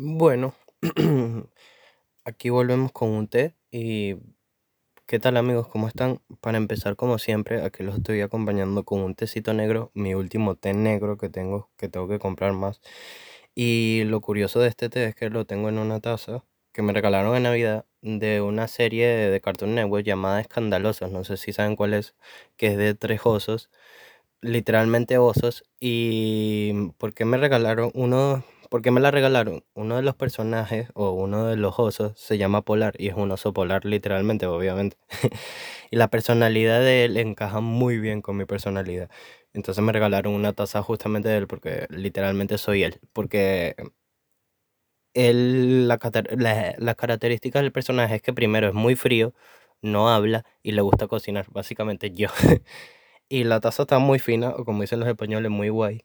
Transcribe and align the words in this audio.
Bueno, 0.00 0.54
aquí 2.24 2.50
volvemos 2.50 2.92
con 2.92 3.10
un 3.10 3.26
té 3.28 3.56
y 3.72 4.14
¿qué 5.06 5.18
tal 5.18 5.36
amigos? 5.36 5.68
¿Cómo 5.68 5.88
están? 5.88 6.20
Para 6.40 6.58
empezar, 6.58 6.96
como 6.96 7.18
siempre, 7.18 7.62
aquí 7.64 7.82
los 7.82 7.96
estoy 7.96 8.20
acompañando 8.22 8.84
con 8.84 9.00
un 9.02 9.14
tecito 9.16 9.54
negro, 9.54 9.90
mi 9.94 10.14
último 10.14 10.56
té 10.56 10.74
negro 10.74 11.18
que 11.18 11.30
tengo, 11.30 11.70
que 11.76 11.88
tengo 11.88 12.08
que 12.08 12.18
comprar 12.20 12.52
más. 12.54 12.80
Y 13.56 14.04
lo 14.06 14.20
curioso 14.20 14.60
de 14.60 14.68
este 14.68 14.88
té 14.90 15.06
es 15.06 15.14
que 15.16 15.30
lo 15.30 15.46
tengo 15.46 15.68
en 15.68 15.78
una 15.78 16.00
taza 16.00 16.44
que 16.72 16.82
me 16.82 16.92
regalaron 16.94 17.36
en 17.36 17.44
Navidad 17.44 17.86
de 18.02 18.40
una 18.42 18.68
serie 18.68 19.08
de 19.08 19.40
Cartoon 19.40 19.74
Network 19.76 20.04
llamada 20.06 20.40
Escandalosos, 20.40 21.10
no 21.12 21.24
sé 21.24 21.36
si 21.38 21.52
saben 21.52 21.76
cuál 21.76 21.94
es, 21.94 22.14
que 22.56 22.68
es 22.68 22.76
de 22.78 22.94
tres 22.94 23.22
osos, 23.24 23.70
literalmente 24.42 25.18
osos. 25.18 25.64
¿Y 25.80 26.90
por 26.98 27.14
qué 27.14 27.24
me 27.26 27.38
regalaron 27.38 27.90
uno? 27.94 28.44
¿Por 28.70 28.82
qué 28.82 28.90
me 28.90 29.00
la 29.00 29.10
regalaron? 29.10 29.64
Uno 29.74 29.96
de 29.96 30.02
los 30.02 30.14
personajes 30.14 30.88
o 30.94 31.12
uno 31.12 31.46
de 31.46 31.56
los 31.56 31.78
osos 31.78 32.12
se 32.20 32.36
llama 32.38 32.62
Polar 32.62 32.94
y 32.98 33.08
es 33.08 33.14
un 33.14 33.30
oso 33.30 33.52
polar 33.52 33.84
literalmente, 33.84 34.46
obviamente. 34.46 34.96
Y 35.90 35.96
la 35.96 36.08
personalidad 36.08 36.80
de 36.80 37.04
él 37.06 37.16
encaja 37.16 37.60
muy 37.60 37.98
bien 37.98 38.20
con 38.22 38.36
mi 38.36 38.44
personalidad. 38.44 39.10
Entonces 39.54 39.82
me 39.82 39.92
regalaron 39.92 40.34
una 40.34 40.52
taza 40.52 40.82
justamente 40.82 41.28
de 41.30 41.38
él 41.38 41.46
porque 41.46 41.86
literalmente 41.90 42.58
soy 42.58 42.82
él. 42.84 43.00
Porque 43.14 43.74
él, 45.14 45.88
la- 45.88 46.74
las 46.78 46.96
características 46.96 47.62
del 47.62 47.72
personaje 47.72 48.16
es 48.16 48.22
que 48.22 48.32
primero 48.32 48.68
es 48.68 48.74
muy 48.74 48.94
frío, 48.96 49.34
no 49.82 50.10
habla 50.10 50.44
y 50.62 50.72
le 50.72 50.82
gusta 50.82 51.06
cocinar, 51.08 51.46
básicamente 51.50 52.10
yo. 52.12 52.28
Y 53.30 53.44
la 53.44 53.60
taza 53.60 53.82
está 53.84 53.98
muy 53.98 54.18
fina, 54.20 54.50
o 54.50 54.64
como 54.64 54.82
dicen 54.82 55.00
los 55.00 55.08
españoles, 55.08 55.50
muy 55.50 55.68
guay. 55.70 56.02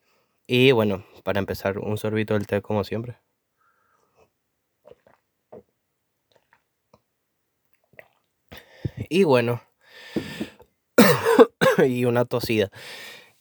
Y 0.47 0.71
bueno, 0.71 1.05
para 1.23 1.39
empezar, 1.39 1.77
un 1.79 1.97
sorbito 1.97 2.33
del 2.33 2.47
té 2.47 2.61
como 2.61 2.83
siempre. 2.83 3.17
Y 9.09 9.23
bueno, 9.23 9.61
y 11.87 12.05
una 12.05 12.25
tosida. 12.25 12.69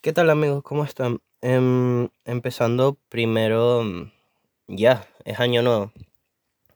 ¿Qué 0.01 0.13
tal 0.13 0.31
amigos? 0.31 0.63
¿Cómo 0.63 0.85
están? 0.85 1.21
Em, 1.41 2.09
empezando 2.25 2.99
primero, 3.09 3.83
mm, 3.83 4.13
ya, 4.69 5.07
es 5.25 5.41
año 5.41 5.63
nuevo. 5.63 5.93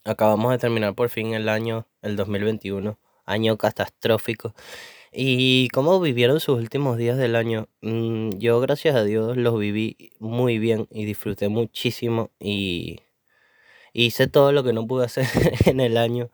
Acabamos 0.05 0.53
de 0.53 0.59
terminar 0.59 0.95
por 0.95 1.09
fin 1.09 1.35
el 1.35 1.49
año, 1.49 1.87
el 2.03 2.17
2021, 2.17 2.99
año 3.25 3.57
catastrófico. 3.59 4.55
¿Y 5.19 5.69
cómo 5.71 5.99
vivieron 5.99 6.41
sus 6.41 6.59
últimos 6.59 6.99
días 6.99 7.17
del 7.17 7.37
año? 7.37 7.69
Mm, 7.81 8.33
yo, 8.39 8.61
gracias 8.61 8.95
a 8.97 9.03
Dios, 9.03 9.39
los 9.39 9.59
viví 9.59 10.13
muy 10.19 10.59
bien 10.59 10.89
y 10.91 11.07
disfruté 11.07 11.49
muchísimo 11.49 12.31
y 12.39 13.01
hice 13.95 14.29
todo 14.29 14.53
lo 14.53 14.65
que 14.65 14.73
no 14.75 14.87
pude 14.87 15.07
hacer 15.07 15.27
en 15.67 15.81
el 15.81 15.97
año. 15.99 16.31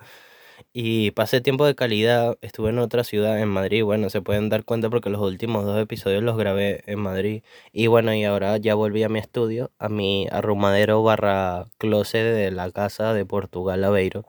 Y 0.72 1.12
pasé 1.12 1.40
tiempo 1.40 1.66
de 1.66 1.74
calidad, 1.76 2.38
estuve 2.42 2.70
en 2.70 2.78
otra 2.80 3.04
ciudad, 3.04 3.40
en 3.40 3.48
Madrid, 3.48 3.84
bueno, 3.84 4.10
se 4.10 4.22
pueden 4.22 4.48
dar 4.50 4.64
cuenta 4.64 4.90
porque 4.90 5.10
los 5.10 5.22
últimos 5.22 5.64
dos 5.66 5.80
episodios 5.80 6.22
los 6.24 6.36
grabé 6.36 6.84
en 6.86 7.00
Madrid. 7.00 7.42
Y 7.72 7.88
bueno, 7.88 8.14
y 8.14 8.24
ahora 8.24 8.56
ya 8.58 8.74
volví 8.74 9.02
a 9.04 9.08
mi 9.10 9.20
estudio, 9.20 9.72
a 9.78 9.88
mi 9.90 10.28
arrumadero 10.32 11.02
barra 11.04 11.66
closet 11.78 12.34
de 12.34 12.50
la 12.52 12.70
casa 12.72 13.14
de 13.14 13.26
Portugal 13.26 13.84
Aveiro. 13.84 14.26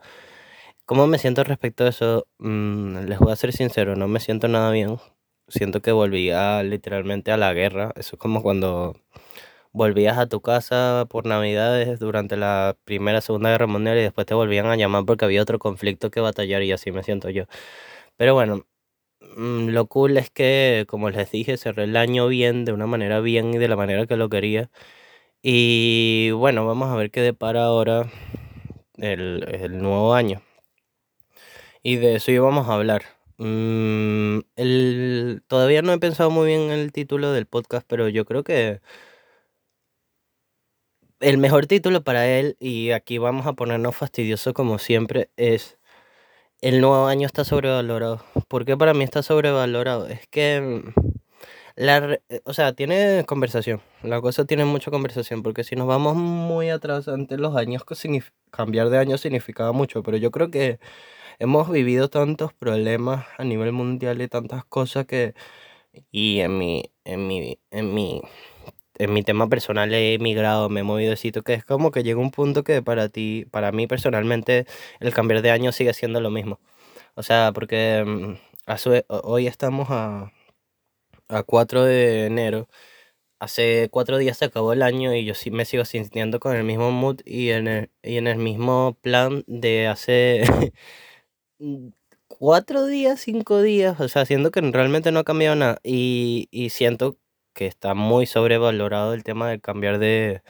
¿Cómo 0.86 1.06
me 1.06 1.18
siento 1.18 1.44
respecto 1.44 1.84
a 1.84 1.88
eso? 1.88 2.26
Mm, 2.38 3.06
les 3.06 3.18
voy 3.18 3.32
a 3.32 3.36
ser 3.36 3.52
sincero, 3.52 3.96
no 3.96 4.06
me 4.08 4.20
siento 4.20 4.48
nada 4.48 4.70
bien. 4.70 4.98
Siento 5.48 5.80
que 5.80 5.92
volví 5.92 6.30
a, 6.30 6.62
literalmente 6.62 7.32
a 7.32 7.36
la 7.38 7.52
guerra. 7.54 7.92
Eso 7.96 8.16
es 8.16 8.20
como 8.20 8.42
cuando 8.42 8.94
volvías 9.72 10.18
a 10.18 10.28
tu 10.28 10.40
casa 10.42 11.06
por 11.10 11.26
Navidades 11.26 11.98
durante 12.00 12.36
la 12.36 12.76
Primera, 12.84 13.20
Segunda 13.22 13.50
Guerra 13.50 13.66
Mundial 13.68 13.98
y 13.98 14.02
después 14.02 14.26
te 14.26 14.34
volvían 14.34 14.66
a 14.66 14.76
llamar 14.76 15.04
porque 15.06 15.24
había 15.26 15.42
otro 15.42 15.58
conflicto 15.58 16.10
que 16.10 16.20
batallar 16.20 16.62
y 16.62 16.72
así 16.72 16.92
me 16.92 17.02
siento 17.04 17.30
yo. 17.30 17.44
Pero 18.16 18.34
bueno, 18.34 18.66
mm, 19.36 19.68
lo 19.70 19.86
cool 19.88 20.16
es 20.18 20.30
que, 20.30 20.86
como 20.88 21.10
les 21.10 21.30
dije, 21.32 21.56
cerré 21.58 21.84
el 21.84 21.96
año 21.98 22.28
bien, 22.28 22.64
de 22.66 22.72
una 22.74 22.86
manera 22.88 23.20
bien 23.20 23.54
y 23.54 23.58
de 23.58 23.68
la 23.68 23.76
manera 23.76 24.06
que 24.06 24.16
lo 24.18 24.28
quería. 24.30 24.70
Y 25.42 26.32
bueno, 26.32 26.66
vamos 26.66 26.90
a 26.90 26.96
ver 26.96 27.10
qué 27.12 27.22
depara 27.22 27.64
ahora 27.66 28.10
el, 28.98 29.46
el 29.50 29.78
nuevo 29.82 30.14
año. 30.14 30.42
Y 31.84 31.96
de 31.96 32.16
eso 32.16 32.30
íbamos 32.32 32.68
a 32.68 32.74
hablar. 32.74 33.02
Mm, 33.36 34.38
el, 34.56 35.42
todavía 35.48 35.82
no 35.82 35.92
he 35.92 35.98
pensado 35.98 36.30
muy 36.30 36.46
bien 36.46 36.62
en 36.62 36.70
el 36.72 36.92
título 36.92 37.32
del 37.32 37.46
podcast, 37.46 37.86
pero 37.86 38.08
yo 38.08 38.24
creo 38.24 38.42
que 38.42 38.80
el 41.20 41.38
mejor 41.38 41.66
título 41.66 42.02
para 42.04 42.26
él, 42.26 42.56
y 42.60 42.90
aquí 42.92 43.18
vamos 43.18 43.46
a 43.46 43.54
ponernos 43.54 43.96
fastidiosos 43.96 44.52
como 44.54 44.78
siempre, 44.78 45.30
es 45.36 45.78
El 46.62 46.80
nuevo 46.80 47.06
año 47.06 47.26
está 47.26 47.44
sobrevalorado. 47.44 48.24
¿Por 48.48 48.64
qué 48.66 48.76
para 48.76 48.94
mí 48.94 49.04
está 49.04 49.22
sobrevalorado? 49.22 50.08
Es 50.08 50.26
que, 50.28 50.60
mm, 50.60 50.92
la, 51.76 52.20
o 52.44 52.54
sea, 52.54 52.74
tiene 52.74 53.24
conversación. 53.26 53.82
La 54.02 54.20
cosa 54.20 54.44
tiene 54.46 54.64
mucha 54.64 54.90
conversación, 54.90 55.42
porque 55.42 55.64
si 55.64 55.76
nos 55.76 55.86
vamos 55.88 56.16
muy 56.16 56.70
atrás, 56.70 57.08
antes 57.08 57.38
los 57.40 57.56
años, 57.56 57.84
cambiar 58.50 58.90
de 58.90 58.98
año 58.98 59.18
significaba 59.18 59.72
mucho, 59.72 60.02
pero 60.02 60.16
yo 60.18 60.30
creo 60.30 60.50
que 60.50 60.78
hemos 61.38 61.70
vivido 61.70 62.08
tantos 62.10 62.52
problemas 62.54 63.26
a 63.38 63.44
nivel 63.44 63.72
mundial 63.72 64.20
y 64.22 64.28
tantas 64.28 64.64
cosas 64.64 65.06
que, 65.06 65.34
y 66.10 66.40
en 66.40 66.58
mi, 66.58 66.84
en 67.04 67.26
mi, 67.26 67.58
en 67.70 67.94
mi 67.94 68.22
en 68.98 69.12
mi 69.12 69.22
tema 69.22 69.48
personal 69.48 69.92
he 69.94 70.18
migrado, 70.18 70.68
me 70.68 70.80
he 70.80 70.82
movido 70.84 71.16
sitio, 71.16 71.42
que 71.42 71.54
es 71.54 71.64
como 71.64 71.90
que 71.90 72.02
llega 72.04 72.20
un 72.20 72.30
punto 72.30 72.64
que 72.64 72.82
para 72.82 73.08
ti, 73.08 73.46
para 73.50 73.72
mí 73.72 73.86
personalmente, 73.86 74.66
el 75.00 75.12
cambiar 75.14 75.42
de 75.42 75.50
año 75.50 75.72
sigue 75.72 75.94
siendo 75.94 76.20
lo 76.20 76.30
mismo. 76.30 76.60
O 77.14 77.22
sea, 77.22 77.52
porque 77.54 78.04
mm, 78.06 78.34
hoy 79.24 79.46
estamos 79.48 79.88
a, 79.90 80.32
a 81.28 81.42
4 81.42 81.84
de 81.84 82.26
enero, 82.26 82.68
hace 83.40 83.88
cuatro 83.90 84.18
días 84.18 84.38
se 84.38 84.46
acabó 84.46 84.72
el 84.72 84.82
año 84.82 85.14
y 85.14 85.24
yo 85.24 85.34
sí 85.34 85.50
me 85.50 85.64
sigo 85.66 85.84
sintiendo 85.84 86.40
con 86.40 86.56
el 86.56 86.64
mismo 86.64 86.90
mood 86.92 87.20
y 87.24 87.50
en 87.50 87.68
el, 87.68 87.90
y 88.02 88.16
en 88.18 88.26
el 88.28 88.38
mismo 88.38 88.98
plan 89.02 89.44
de 89.46 89.88
hace 89.88 90.42
cuatro 92.28 92.86
días, 92.86 93.20
cinco 93.20 93.62
días, 93.62 94.00
o 94.00 94.08
sea, 94.08 94.24
siento 94.26 94.50
que 94.50 94.60
realmente 94.60 95.12
no 95.12 95.20
ha 95.20 95.24
cambiado 95.24 95.56
nada 95.56 95.78
y, 95.82 96.48
y 96.50 96.70
siento 96.70 97.18
que 97.54 97.66
está 97.66 97.94
muy 97.94 98.26
sobrevalorado 98.26 99.14
el 99.14 99.24
tema 99.24 99.48
de 99.48 99.60
cambiar 99.60 99.98
de, 99.98 100.42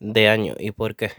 de 0.00 0.28
año. 0.28 0.54
¿Y 0.58 0.72
por 0.72 0.96
qué? 0.96 1.12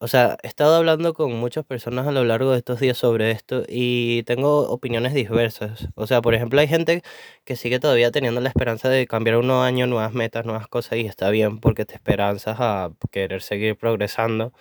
O 0.00 0.08
sea, 0.08 0.38
he 0.42 0.48
estado 0.48 0.76
hablando 0.76 1.14
con 1.14 1.32
muchas 1.34 1.64
personas 1.66 2.06
a 2.08 2.12
lo 2.12 2.24
largo 2.24 2.52
de 2.52 2.58
estos 2.58 2.80
días 2.80 2.98
sobre 2.98 3.30
esto 3.32 3.64
y 3.68 4.24
tengo 4.24 4.68
opiniones 4.70 5.14
diversas. 5.14 5.88
O 5.96 6.06
sea, 6.06 6.22
por 6.22 6.34
ejemplo, 6.34 6.60
hay 6.60 6.68
gente 6.68 7.02
que 7.44 7.56
sigue 7.56 7.80
todavía 7.80 8.10
teniendo 8.12 8.40
la 8.42 8.48
esperanza 8.50 8.88
de 8.90 9.06
cambiar 9.06 9.38
un 9.38 9.46
nuevo 9.48 9.62
año, 9.62 9.86
nuevas 9.88 10.12
metas, 10.14 10.46
nuevas 10.46 10.68
cosas 10.68 10.98
y 10.98 11.06
está 11.06 11.30
bien 11.30 11.60
porque 11.60 11.86
te 11.86 11.94
esperanzas 11.94 12.56
a 12.60 12.92
querer 13.12 13.42
seguir 13.42 13.76
progresando. 13.78 14.52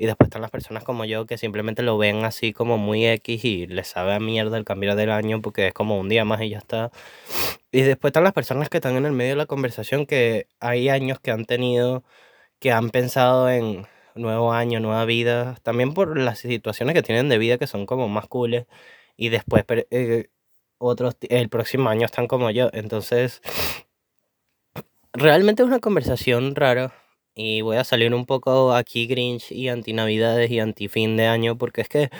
Y 0.00 0.06
después 0.06 0.28
están 0.28 0.40
las 0.40 0.50
personas 0.50 0.82
como 0.82 1.04
yo 1.04 1.26
que 1.26 1.36
simplemente 1.36 1.82
lo 1.82 1.98
ven 1.98 2.24
así 2.24 2.54
como 2.54 2.78
muy 2.78 3.06
X 3.06 3.44
y 3.44 3.66
les 3.66 3.86
sabe 3.88 4.14
a 4.14 4.18
mierda 4.18 4.56
el 4.56 4.64
cambiar 4.64 4.96
del 4.96 5.10
año 5.10 5.42
porque 5.42 5.66
es 5.66 5.74
como 5.74 6.00
un 6.00 6.08
día 6.08 6.24
más 6.24 6.40
y 6.40 6.48
ya 6.48 6.56
está. 6.56 6.90
Y 7.70 7.82
después 7.82 8.10
están 8.10 8.24
las 8.24 8.32
personas 8.32 8.70
que 8.70 8.78
están 8.78 8.96
en 8.96 9.04
el 9.04 9.12
medio 9.12 9.32
de 9.32 9.36
la 9.36 9.44
conversación 9.44 10.06
que 10.06 10.46
hay 10.58 10.88
años 10.88 11.20
que 11.20 11.32
han 11.32 11.44
tenido, 11.44 12.02
que 12.60 12.72
han 12.72 12.88
pensado 12.88 13.50
en 13.50 13.86
nuevo 14.14 14.54
año, 14.54 14.80
nueva 14.80 15.04
vida, 15.04 15.56
también 15.62 15.92
por 15.92 16.18
las 16.18 16.38
situaciones 16.38 16.94
que 16.94 17.02
tienen 17.02 17.28
de 17.28 17.36
vida 17.36 17.58
que 17.58 17.66
son 17.66 17.84
como 17.84 18.08
más 18.08 18.26
cooles 18.26 18.66
y 19.18 19.28
después 19.28 19.64
eh, 19.90 20.30
otros 20.78 21.16
el 21.28 21.50
próximo 21.50 21.90
año 21.90 22.06
están 22.06 22.26
como 22.26 22.50
yo. 22.50 22.70
Entonces, 22.72 23.42
realmente 25.12 25.62
es 25.62 25.68
una 25.68 25.80
conversación 25.80 26.54
rara 26.54 26.94
y 27.34 27.60
voy 27.62 27.76
a 27.76 27.84
salir 27.84 28.14
un 28.14 28.26
poco 28.26 28.74
aquí 28.74 29.06
Grinch 29.06 29.52
y 29.52 29.68
anti 29.68 29.92
Navidades 29.92 30.50
y 30.50 30.60
anti 30.60 30.88
fin 30.88 31.16
de 31.16 31.26
año 31.26 31.56
porque 31.58 31.82
es 31.82 31.88
que 31.88 32.10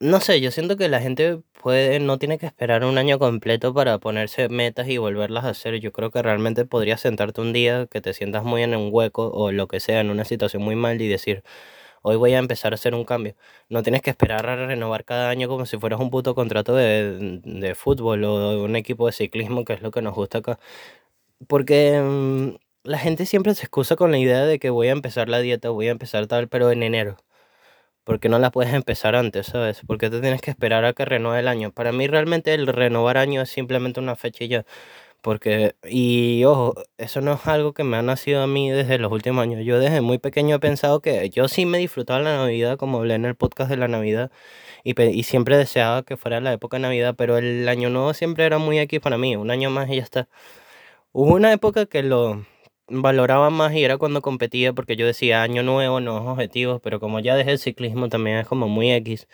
no 0.00 0.20
sé, 0.20 0.40
yo 0.40 0.50
siento 0.50 0.76
que 0.76 0.88
la 0.88 1.00
gente 1.00 1.40
puede, 1.62 1.98
no 2.00 2.18
tiene 2.18 2.38
que 2.38 2.46
esperar 2.46 2.84
un 2.84 2.98
año 2.98 3.18
completo 3.18 3.72
para 3.72 3.98
ponerse 3.98 4.48
metas 4.48 4.88
y 4.88 4.98
volverlas 4.98 5.44
a 5.44 5.50
hacer. 5.50 5.80
Yo 5.80 5.92
creo 5.92 6.10
que 6.10 6.20
realmente 6.22 6.66
podrías 6.66 7.00
sentarte 7.00 7.40
un 7.40 7.52
día 7.52 7.86
que 7.86 8.00
te 8.00 8.12
sientas 8.12 8.44
muy 8.44 8.62
en 8.62 8.74
un 8.76 8.90
hueco 8.92 9.30
o 9.30 9.50
lo 9.52 9.66
que 9.68 9.80
sea, 9.80 10.00
en 10.00 10.10
una 10.10 10.24
situación 10.24 10.62
muy 10.62 10.76
mal 10.76 11.00
y 11.00 11.08
decir, 11.08 11.42
hoy 12.02 12.16
voy 12.16 12.34
a 12.34 12.38
empezar 12.38 12.72
a 12.74 12.76
hacer 12.76 12.94
un 12.94 13.04
cambio. 13.04 13.36
No 13.68 13.82
tienes 13.82 14.02
que 14.02 14.10
esperar 14.10 14.48
a 14.48 14.66
renovar 14.66 15.04
cada 15.04 15.30
año 15.30 15.48
como 15.48 15.66
si 15.66 15.78
fueras 15.78 16.00
un 16.00 16.10
puto 16.10 16.34
contrato 16.34 16.74
de, 16.76 17.40
de 17.44 17.74
fútbol 17.74 18.24
o 18.24 18.50
de 18.50 18.56
un 18.62 18.76
equipo 18.76 19.06
de 19.06 19.12
ciclismo, 19.12 19.64
que 19.64 19.74
es 19.74 19.82
lo 19.82 19.90
que 19.90 20.02
nos 20.02 20.14
gusta 20.14 20.38
acá. 20.38 20.58
Porque 21.48 22.00
mm, 22.02 22.56
la 22.84 22.98
gente 22.98 23.26
siempre 23.26 23.54
se 23.54 23.62
excusa 23.62 23.96
con 23.96 24.10
la 24.12 24.18
idea 24.18 24.44
de 24.44 24.58
que 24.58 24.70
voy 24.70 24.88
a 24.88 24.92
empezar 24.92 25.28
la 25.28 25.40
dieta, 25.40 25.70
voy 25.70 25.88
a 25.88 25.90
empezar 25.92 26.26
tal, 26.26 26.48
pero 26.48 26.70
en 26.70 26.82
enero. 26.82 27.16
¿Por 28.04 28.20
qué 28.20 28.28
no 28.28 28.38
la 28.38 28.50
puedes 28.50 28.74
empezar 28.74 29.16
antes, 29.16 29.46
sabes? 29.48 29.80
¿Por 29.86 29.98
qué 29.98 30.10
te 30.10 30.20
tienes 30.20 30.42
que 30.42 30.50
esperar 30.50 30.84
a 30.84 30.92
que 30.92 31.04
renueve 31.06 31.40
el 31.40 31.48
año? 31.48 31.72
Para 31.72 31.92
mí 31.92 32.06
realmente 32.06 32.54
el 32.54 32.66
renovar 32.66 33.16
año 33.18 33.42
es 33.42 33.50
simplemente 33.50 34.00
una 34.00 34.16
fecha. 34.16 34.64
Porque, 35.22 35.74
y 35.84 36.44
ojo, 36.44 36.74
eso 36.98 37.20
no 37.22 37.34
es 37.34 37.46
algo 37.46 37.72
que 37.72 37.84
me 37.84 37.96
ha 37.96 38.02
nacido 38.02 38.42
a 38.42 38.46
mí 38.46 38.70
desde 38.70 38.98
los 38.98 39.10
últimos 39.12 39.42
años. 39.42 39.64
Yo 39.64 39.78
desde 39.80 40.02
muy 40.02 40.18
pequeño 40.18 40.56
he 40.56 40.60
pensado 40.60 41.00
que 41.00 41.30
yo 41.30 41.48
sí 41.48 41.66
me 41.66 41.78
disfrutaba 41.78 42.20
la 42.20 42.36
Navidad, 42.36 42.76
como 42.78 42.98
hablé 42.98 43.14
en 43.14 43.24
el 43.24 43.34
podcast 43.36 43.70
de 43.70 43.78
la 43.78 43.88
Navidad, 43.88 44.30
y, 44.84 45.00
y 45.02 45.22
siempre 45.24 45.56
deseaba 45.56 46.02
que 46.02 46.16
fuera 46.18 46.40
la 46.40 46.52
época 46.52 46.76
de 46.76 46.82
Navidad, 46.82 47.14
pero 47.16 47.38
el 47.38 47.68
año 47.68 47.88
nuevo 47.90 48.12
siempre 48.14 48.44
era 48.44 48.58
muy 48.58 48.78
aquí 48.80 48.98
para 49.00 49.18
mí, 49.18 49.36
un 49.36 49.50
año 49.50 49.70
más 49.70 49.88
y 49.90 49.96
ya 49.96 50.02
está. 50.02 50.28
Hubo 51.12 51.34
una 51.34 51.52
época 51.52 51.86
que 51.86 52.02
lo 52.02 52.44
valoraba 52.88 53.50
más 53.50 53.72
y 53.74 53.84
era 53.84 53.98
cuando 53.98 54.22
competía 54.22 54.72
porque 54.72 54.96
yo 54.96 55.06
decía 55.06 55.42
año 55.42 55.62
nuevo, 55.62 56.00
nuevos 56.00 56.26
objetivos, 56.28 56.80
pero 56.82 57.00
como 57.00 57.20
ya 57.20 57.36
dejé 57.36 57.52
el 57.52 57.58
ciclismo 57.58 58.08
también 58.08 58.38
es 58.38 58.46
como 58.46 58.68
muy 58.68 58.92
X. 58.92 59.26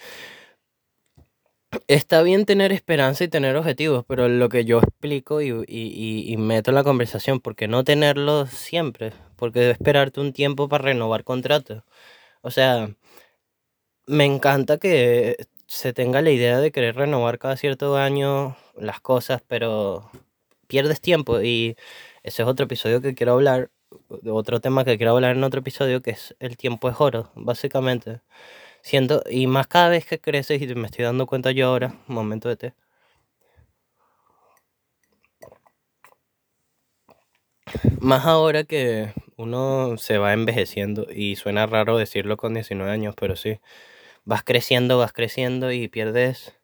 Está 1.87 2.23
bien 2.23 2.47
tener 2.47 2.73
esperanza 2.73 3.23
y 3.25 3.29
tener 3.29 3.57
objetivos, 3.57 4.05
pero 4.09 4.29
lo 4.29 4.49
que 4.49 4.65
yo 4.65 4.79
explico 4.81 5.41
y, 5.41 5.51
y, 5.69 6.33
y 6.33 6.37
meto 6.37 6.71
en 6.73 6.75
la 6.75 6.83
conversación, 6.85 7.39
¿por 7.41 7.55
qué 7.55 7.69
no 7.69 7.85
tenerlos 7.85 8.51
siempre? 8.51 9.13
Porque 9.37 9.61
debe 9.61 9.73
esperarte 9.73 10.21
un 10.21 10.33
tiempo 10.33 10.69
para 10.69 10.85
renovar 10.85 11.23
contratos. 11.23 11.85
O 12.43 12.51
sea, 12.51 12.91
me 14.07 14.25
encanta 14.25 14.79
que 14.79 15.37
se 15.67 15.93
tenga 15.93 16.23
la 16.23 16.31
idea 16.31 16.59
de 16.61 16.73
querer 16.73 16.97
renovar 16.97 17.39
cada 17.39 17.57
cierto 17.57 17.97
año 17.97 18.57
las 18.77 19.01
cosas, 19.01 19.43
pero 19.47 20.11
pierdes 20.67 21.01
tiempo 21.01 21.41
y 21.43 21.77
ese 22.23 22.43
es 22.43 22.49
otro 22.49 22.65
episodio 22.65 23.01
que 23.01 23.15
quiero 23.15 23.33
hablar, 23.33 23.71
otro 24.27 24.61
tema 24.61 24.85
que 24.85 24.97
quiero 24.97 25.13
hablar 25.13 25.37
en 25.37 25.45
otro 25.45 25.61
episodio 25.61 26.03
que 26.03 26.13
es 26.13 26.37
el 26.41 26.57
tiempo 26.57 26.89
es 26.91 26.97
oro, 27.01 27.31
básicamente. 27.35 28.21
Siento, 28.83 29.23
y 29.31 29.47
más 29.47 29.67
cada 29.69 29.91
vez 29.91 30.07
que 30.07 30.21
creces 30.21 30.63
y 30.63 30.75
me 30.75 30.87
estoy 30.87 31.05
dando 31.05 31.27
cuenta 31.27 31.53
yo 31.53 31.69
ahora, 31.69 31.95
momento 32.07 32.49
de 32.49 32.57
té. 32.57 32.75
Más 38.01 38.27
ahora 38.27 38.65
que 38.65 39.13
uno 39.37 39.97
se 39.97 40.19
va 40.19 40.33
envejeciendo 40.33 41.07
y 41.11 41.37
suena 41.37 41.67
raro 41.67 41.97
decirlo 41.99 42.37
con 42.37 42.55
19 42.55 42.91
años, 42.91 43.15
pero 43.19 43.37
sí, 43.37 43.61
vas 44.25 44.43
creciendo, 44.45 44.99
vas 44.99 45.13
creciendo 45.13 45.73
y 45.73 45.89
pierdes 45.89 46.60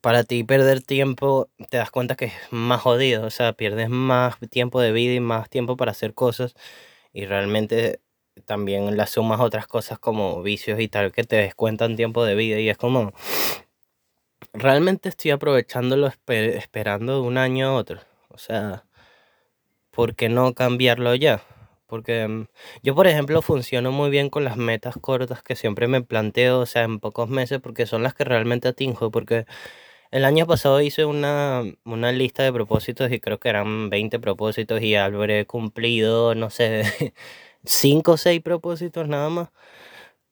para 0.00 0.24
ti 0.24 0.44
perder 0.44 0.82
tiempo, 0.82 1.50
te 1.68 1.76
das 1.76 1.90
cuenta 1.90 2.16
que 2.16 2.26
es 2.26 2.32
más 2.50 2.80
jodido, 2.80 3.26
o 3.26 3.30
sea, 3.30 3.52
pierdes 3.52 3.90
más 3.90 4.36
tiempo 4.50 4.80
de 4.80 4.92
vida 4.92 5.14
y 5.14 5.20
más 5.20 5.50
tiempo 5.50 5.76
para 5.76 5.92
hacer 5.92 6.14
cosas 6.14 6.54
y 7.12 7.26
realmente 7.26 8.00
también 8.46 8.96
las 8.96 9.10
sumas 9.10 9.40
otras 9.40 9.66
cosas 9.66 9.98
como 9.98 10.42
vicios 10.42 10.80
y 10.80 10.88
tal 10.88 11.12
que 11.12 11.24
te 11.24 11.36
descuentan 11.36 11.96
tiempo 11.96 12.24
de 12.24 12.34
vida 12.34 12.60
y 12.60 12.68
es 12.70 12.78
como, 12.78 13.12
realmente 14.54 15.08
estoy 15.08 15.32
aprovechándolo 15.32 16.10
esperando 16.28 17.20
de 17.20 17.28
un 17.28 17.38
año 17.38 17.68
a 17.68 17.74
otro, 17.74 18.00
o 18.28 18.38
sea, 18.38 18.84
¿por 19.90 20.14
qué 20.14 20.28
no 20.28 20.54
cambiarlo 20.54 21.14
ya? 21.14 21.42
Porque 21.86 22.26
mm, 22.28 22.46
yo, 22.82 22.94
por 22.94 23.06
ejemplo, 23.06 23.42
funciono 23.42 23.92
muy 23.92 24.10
bien 24.10 24.30
con 24.30 24.44
las 24.44 24.56
metas 24.56 24.94
cortas 25.00 25.42
que 25.42 25.56
siempre 25.56 25.88
me 25.88 26.02
planteo, 26.02 26.60
o 26.60 26.66
sea, 26.66 26.84
en 26.84 27.00
pocos 27.00 27.28
meses, 27.28 27.60
porque 27.60 27.86
son 27.86 28.02
las 28.04 28.14
que 28.14 28.24
realmente 28.24 28.68
atingo, 28.68 29.10
porque 29.10 29.46
el 30.10 30.24
año 30.24 30.46
pasado 30.46 30.80
hice 30.80 31.04
una, 31.04 31.62
una 31.84 32.12
lista 32.12 32.42
de 32.42 32.52
propósitos 32.52 33.12
y 33.12 33.20
creo 33.20 33.38
que 33.40 33.48
eran 33.48 33.90
20 33.90 34.18
propósitos 34.20 34.82
y 34.82 34.94
habré 34.96 35.46
cumplido, 35.46 36.34
no 36.34 36.50
sé, 36.50 37.14
5 37.64 38.12
o 38.12 38.16
6 38.16 38.40
propósitos 38.42 39.08
nada 39.08 39.28
más. 39.30 39.50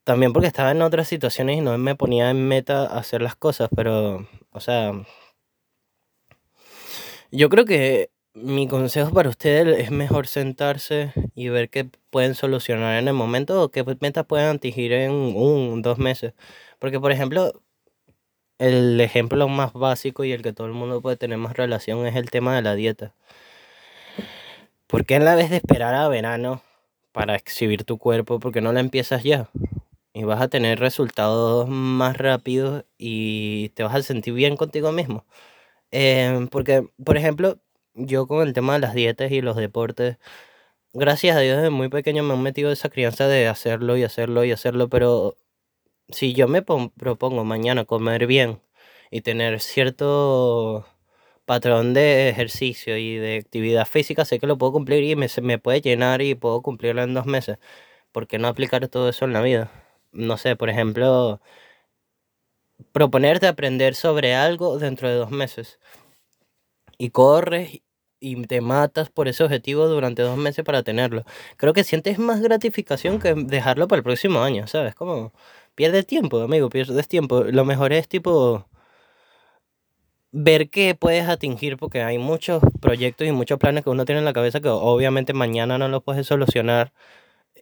También 0.05 0.33
porque 0.33 0.49
estaba 0.49 0.73
en 0.73 0.83
otras 0.83 1.09
situaciones 1.09 1.59
y 1.59 1.61
no 1.61 1.77
me 1.79 1.95
ponía 1.97 2.31
en 2.31 2.49
meta 2.49 2.87
hacer 2.87 3.23
las 3.23 3.37
cosas, 3.37 3.71
pero, 3.75 4.27
o 4.53 4.61
sea, 4.61 4.93
yo 7.31 7.49
creo 7.51 7.65
que 7.65 8.11
mi 8.35 8.69
consejo 8.69 9.13
para 9.13 9.29
ustedes 9.29 9.79
es 9.81 9.91
mejor 9.91 10.27
sentarse 10.27 11.13
y 11.35 11.49
ver 11.49 11.71
qué 11.71 11.89
pueden 12.11 12.35
solucionar 12.35 12.99
en 12.99 13.09
el 13.09 13.15
momento 13.15 13.63
o 13.63 13.71
qué 13.71 13.85
metas 14.01 14.27
pueden 14.27 14.57
atingir 14.57 14.93
en 14.93 15.13
un, 15.13 15.83
dos 15.83 15.99
meses. 15.99 16.35
Porque, 16.79 17.01
por 17.01 17.13
ejemplo, 17.13 17.53
el 18.59 19.01
ejemplo 19.01 19.49
más 19.49 19.73
básico 19.73 20.25
y 20.25 20.33
el 20.33 20.43
que 20.43 20.53
todo 20.53 20.67
el 20.67 20.73
mundo 20.75 21.01
puede 21.01 21.17
tener 21.17 21.39
más 21.39 21.57
relación 21.57 22.07
es 22.07 22.17
el 22.17 22.31
tema 22.31 22.55
de 22.57 22.63
la 22.63 22.75
dieta. 22.75 23.15
¿Por 24.87 25.05
qué 25.05 25.17
en 25.17 25.25
la 25.25 25.35
vez 25.35 25.51
de 25.51 25.57
esperar 25.57 25.95
a 25.95 26.09
verano 26.09 26.63
para 27.13 27.35
exhibir 27.37 27.85
tu 27.85 27.99
cuerpo, 27.99 28.41
por 28.41 28.53
qué 28.53 28.61
no 28.61 28.73
la 28.73 28.81
empiezas 28.81 29.23
ya? 29.23 29.51
Y 30.15 30.25
vas 30.25 30.41
a 30.41 30.49
tener 30.49 30.81
resultados 30.81 31.69
más 31.69 32.17
rápidos 32.17 32.85
y 32.99 33.71
te 33.71 33.83
vas 33.85 33.95
a 33.95 34.03
sentir 34.03 34.35
bien 34.35 34.57
contigo 34.57 34.93
mismo. 34.93 35.27
Em, 35.91 36.49
porque, 36.49 36.89
por 37.05 37.17
ejemplo, 37.19 37.59
yo 37.95 38.27
con 38.27 38.47
el 38.47 38.55
tema 38.55 38.75
de 38.75 38.81
las 38.81 38.95
dietas 38.95 39.33
y 39.33 39.43
los 39.43 39.57
deportes, 39.57 40.19
gracias 40.95 41.37
a 41.37 41.41
Dios 41.41 41.59
desde 41.59 41.71
muy 41.71 41.89
pequeño 41.91 42.23
me 42.25 42.35
han 42.35 42.43
metido 42.43 42.73
esa 42.73 42.91
crianza 42.91 43.29
de 43.29 43.49
hacerlo 43.49 43.97
y 43.97 44.05
hacerlo 44.05 44.45
y 44.45 44.53
hacerlo, 44.53 44.89
pero 44.89 45.37
si 46.11 46.35
yo 46.35 46.49
me 46.49 46.63
propongo 46.63 47.45
mañana 47.45 47.85
comer 47.85 48.27
bien 48.27 48.61
y 49.11 49.21
tener 49.23 49.61
cierto 49.61 50.87
patrón 51.47 51.95
de 51.95 52.29
ejercicio 52.31 52.97
y 52.99 53.17
de 53.17 53.39
actividad 53.39 53.87
física, 53.87 54.25
sé 54.25 54.39
que 54.41 54.47
lo 54.47 54.59
puedo 54.59 54.73
cumplir 54.73 55.05
y 55.05 55.17
me, 55.17 55.29
me 55.43 55.59
puede 55.59 55.81
llenar 55.81 56.23
y 56.23 56.35
puedo 56.35 56.63
cumplirlo 56.63 57.03
en 57.03 57.15
dos 57.15 57.27
meses. 57.27 57.59
¿Por 58.13 58.27
qué 58.29 58.39
no 58.39 58.49
aplicar 58.49 58.89
todo 58.89 59.09
eso 59.09 59.25
en 59.27 59.33
la 59.35 59.43
vida? 59.43 59.71
No 60.13 60.37
sé, 60.39 60.57
por 60.57 60.71
ejemplo, 60.71 61.41
proponerte 62.93 63.47
aprender 63.47 63.95
sobre 63.95 64.35
algo 64.35 64.79
dentro 64.79 65.09
de 65.09 65.15
dos 65.17 65.31
meses. 65.31 65.79
Y 66.99 67.11
corres 67.11 67.81
y 68.21 68.43
te 68.47 68.61
matas 68.61 69.11
por 69.11 69.29
ese 69.29 69.45
objetivo 69.45 69.87
durante 69.89 70.23
dos 70.23 70.37
meses 70.37 70.65
para 70.65 70.83
tenerlo. 70.83 71.25
Creo 71.57 71.73
que 71.73 71.85
sientes 71.85 72.19
más 72.19 72.41
gratificación 72.41 73.21
que 73.21 73.35
dejarlo 73.35 73.89
para 73.89 73.99
el 73.99 74.05
próximo 74.05 74.43
año, 74.43 74.67
¿sabes? 74.67 74.95
Como 74.95 75.33
Pierdes 75.79 76.07
tiempo, 76.09 76.41
amigo, 76.41 76.71
pierdes 76.71 77.07
tiempo. 77.07 77.45
Lo 77.45 77.65
mejor 77.65 77.93
es 77.93 78.09
tipo 78.09 78.67
ver 80.33 80.71
qué 80.71 80.97
puedes 80.97 81.29
atingir 81.29 81.77
porque 81.77 82.03
hay 82.03 82.19
muchos 82.19 82.61
proyectos 82.81 83.29
y 83.29 83.31
muchos 83.33 83.61
planes 83.61 83.85
que 83.85 83.91
uno 83.91 84.05
tiene 84.05 84.19
en 84.19 84.25
la 84.25 84.33
cabeza 84.33 84.59
que 84.61 84.69
obviamente 84.71 85.35
mañana 85.35 85.79
no 85.79 85.87
los 85.87 86.03
puedes 86.03 86.27
solucionar 86.27 86.93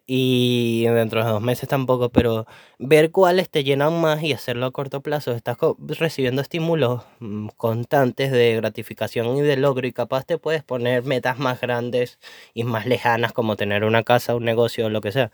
y 0.07 0.87
dentro 0.87 1.25
de 1.25 1.31
dos 1.31 1.43
meses 1.43 1.69
tampoco, 1.69 2.11
pero 2.11 2.47
ver 2.79 3.11
cuáles 3.11 3.51
te 3.51 3.65
llenan 3.65 4.01
más 4.01 4.23
y 4.23 4.33
hacerlo 4.33 4.67
a 4.67 4.73
corto 4.73 5.03
plazo. 5.03 5.33
Estás 5.33 5.59
recibiendo 5.99 6.43
estímulos 6.43 7.05
mm, 7.21 7.49
constantes 7.59 8.33
de 8.33 8.57
gratificación 8.57 9.37
y 9.37 9.43
de 9.43 9.59
logro 9.59 9.87
y 9.87 9.93
capaz 9.93 10.25
te 10.25 10.39
puedes 10.39 10.65
poner 10.65 11.05
metas 11.05 11.39
más 11.39 11.61
grandes 11.61 12.19
y 12.55 12.65
más 12.65 12.87
lejanas 12.87 13.35
como 13.35 13.57
tener 13.57 13.85
una 13.85 14.05
casa, 14.05 14.35
un 14.37 14.45
negocio 14.47 14.87
o 14.87 14.91
lo 14.91 15.03
que 15.03 15.13
sea. 15.13 15.31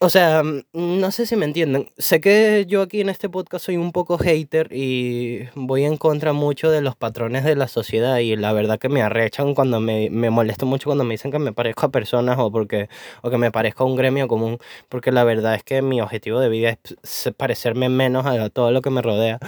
O 0.00 0.10
sea, 0.10 0.44
no 0.72 1.10
sé 1.10 1.26
si 1.26 1.34
me 1.34 1.44
entienden. 1.44 1.90
Sé 1.98 2.20
que 2.20 2.66
yo 2.68 2.82
aquí 2.82 3.00
en 3.00 3.08
este 3.08 3.28
podcast 3.28 3.64
soy 3.66 3.76
un 3.76 3.90
poco 3.90 4.16
hater 4.16 4.68
y 4.72 5.48
voy 5.56 5.84
en 5.84 5.96
contra 5.96 6.32
mucho 6.32 6.70
de 6.70 6.80
los 6.82 6.94
patrones 6.94 7.42
de 7.42 7.56
la 7.56 7.66
sociedad 7.66 8.18
y 8.18 8.36
la 8.36 8.52
verdad 8.52 8.78
que 8.78 8.88
me 8.88 9.02
arrechan 9.02 9.54
cuando 9.56 9.80
me, 9.80 10.08
me 10.08 10.30
molesto 10.30 10.66
mucho 10.66 10.84
cuando 10.88 11.02
me 11.02 11.14
dicen 11.14 11.32
que 11.32 11.40
me 11.40 11.52
parezco 11.52 11.86
a 11.86 11.90
personas 11.90 12.38
o 12.38 12.52
porque 12.52 12.88
o 13.22 13.30
que 13.30 13.38
me 13.38 13.50
parezco 13.50 13.82
a 13.82 13.86
un 13.88 13.96
gremio 13.96 14.28
común, 14.28 14.58
porque 14.88 15.10
la 15.10 15.24
verdad 15.24 15.56
es 15.56 15.64
que 15.64 15.82
mi 15.82 16.00
objetivo 16.00 16.38
de 16.38 16.48
vida 16.48 16.78
es 17.02 17.32
parecerme 17.36 17.88
menos 17.88 18.24
a 18.24 18.50
todo 18.50 18.70
lo 18.70 18.82
que 18.82 18.90
me 18.90 19.02
rodea. 19.02 19.40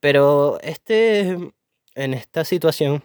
Pero 0.00 0.58
este 0.62 1.38
en 1.94 2.14
esta 2.14 2.44
situación 2.44 3.02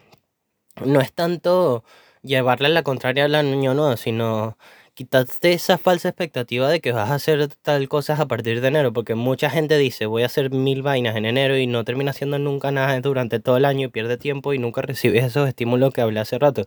no 0.84 1.02
es 1.02 1.14
tanto 1.14 1.84
llevarle 2.24 2.70
la 2.70 2.84
contraria 2.84 3.26
al 3.26 3.36
año 3.36 3.74
nuevo, 3.76 3.98
sino 3.98 4.58
quitaste 4.94 5.54
esa 5.54 5.78
falsa 5.78 6.10
expectativa 6.10 6.70
de 6.70 6.82
que 6.82 6.92
vas 6.92 7.10
a 7.10 7.16
hacer 7.16 7.48
tal 7.62 7.88
cosas 7.90 8.20
a 8.20 8.28
partir 8.28 8.62
de 8.62 8.68
enero, 8.68 8.94
porque 8.94 9.16
mucha 9.16 9.50
gente 9.50 9.78
dice 9.78 10.06
voy 10.06 10.24
a 10.24 10.28
hacer 10.28 10.52
mil 10.52 10.82
vainas 10.82 11.16
en 11.16 11.26
enero 11.26 11.58
y 11.58 11.68
no 11.68 11.84
termina 11.84 12.12
haciendo 12.12 12.40
nunca 12.40 12.72
nada 12.72 13.00
durante 13.02 13.40
todo 13.40 13.58
el 13.58 13.66
año 13.66 13.88
y 13.88 13.92
pierde 13.92 14.18
tiempo 14.18 14.54
y 14.54 14.60
nunca 14.60 14.82
recibes 14.82 15.24
esos 15.24 15.48
estímulos 15.48 15.94
que 15.94 16.02
hablé 16.02 16.20
hace 16.20 16.40
rato 16.40 16.66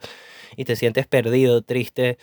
y 0.56 0.64
te 0.64 0.76
sientes 0.76 1.06
perdido, 1.06 1.62
triste, 1.62 2.18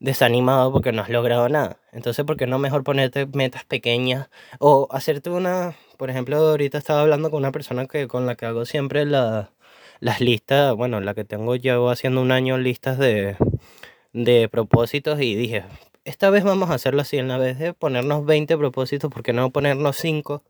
desanimado 0.00 0.72
porque 0.72 0.92
no 0.92 1.02
has 1.02 1.08
logrado 1.10 1.48
nada. 1.48 1.78
Entonces, 1.92 2.24
¿por 2.24 2.36
qué 2.36 2.46
no 2.46 2.58
mejor 2.58 2.84
ponerte 2.84 3.26
metas 3.26 3.64
pequeñas 3.64 4.28
o 4.60 4.88
hacerte 4.90 5.30
una, 5.30 5.76
por 5.98 6.10
ejemplo, 6.10 6.36
ahorita 6.38 6.78
estaba 6.78 7.00
hablando 7.02 7.30
con 7.30 7.38
una 7.38 7.52
persona 7.52 7.86
que 7.86 8.08
con 8.08 8.26
la 8.26 8.36
que 8.36 8.46
hago 8.46 8.64
siempre 8.64 9.04
la, 9.06 9.52
las 10.00 10.20
listas, 10.20 10.74
bueno, 10.76 11.00
la 11.00 11.14
que 11.14 11.24
tengo 11.24 11.56
llevo 11.56 11.90
haciendo 11.90 12.22
un 12.22 12.32
año 12.32 12.58
listas 12.58 12.98
de 12.98 13.36
de 14.12 14.48
propósitos 14.48 15.20
y 15.20 15.34
dije, 15.36 15.64
esta 16.04 16.30
vez 16.30 16.44
vamos 16.44 16.70
a 16.70 16.74
hacerlo 16.74 17.02
así, 17.02 17.18
en 17.18 17.28
la 17.28 17.38
vez 17.38 17.58
de 17.58 17.74
ponernos 17.74 18.24
20 18.24 18.56
propósitos, 18.56 19.10
¿por 19.10 19.22
qué 19.22 19.32
no 19.32 19.50
ponernos 19.50 19.96
5 19.96 20.42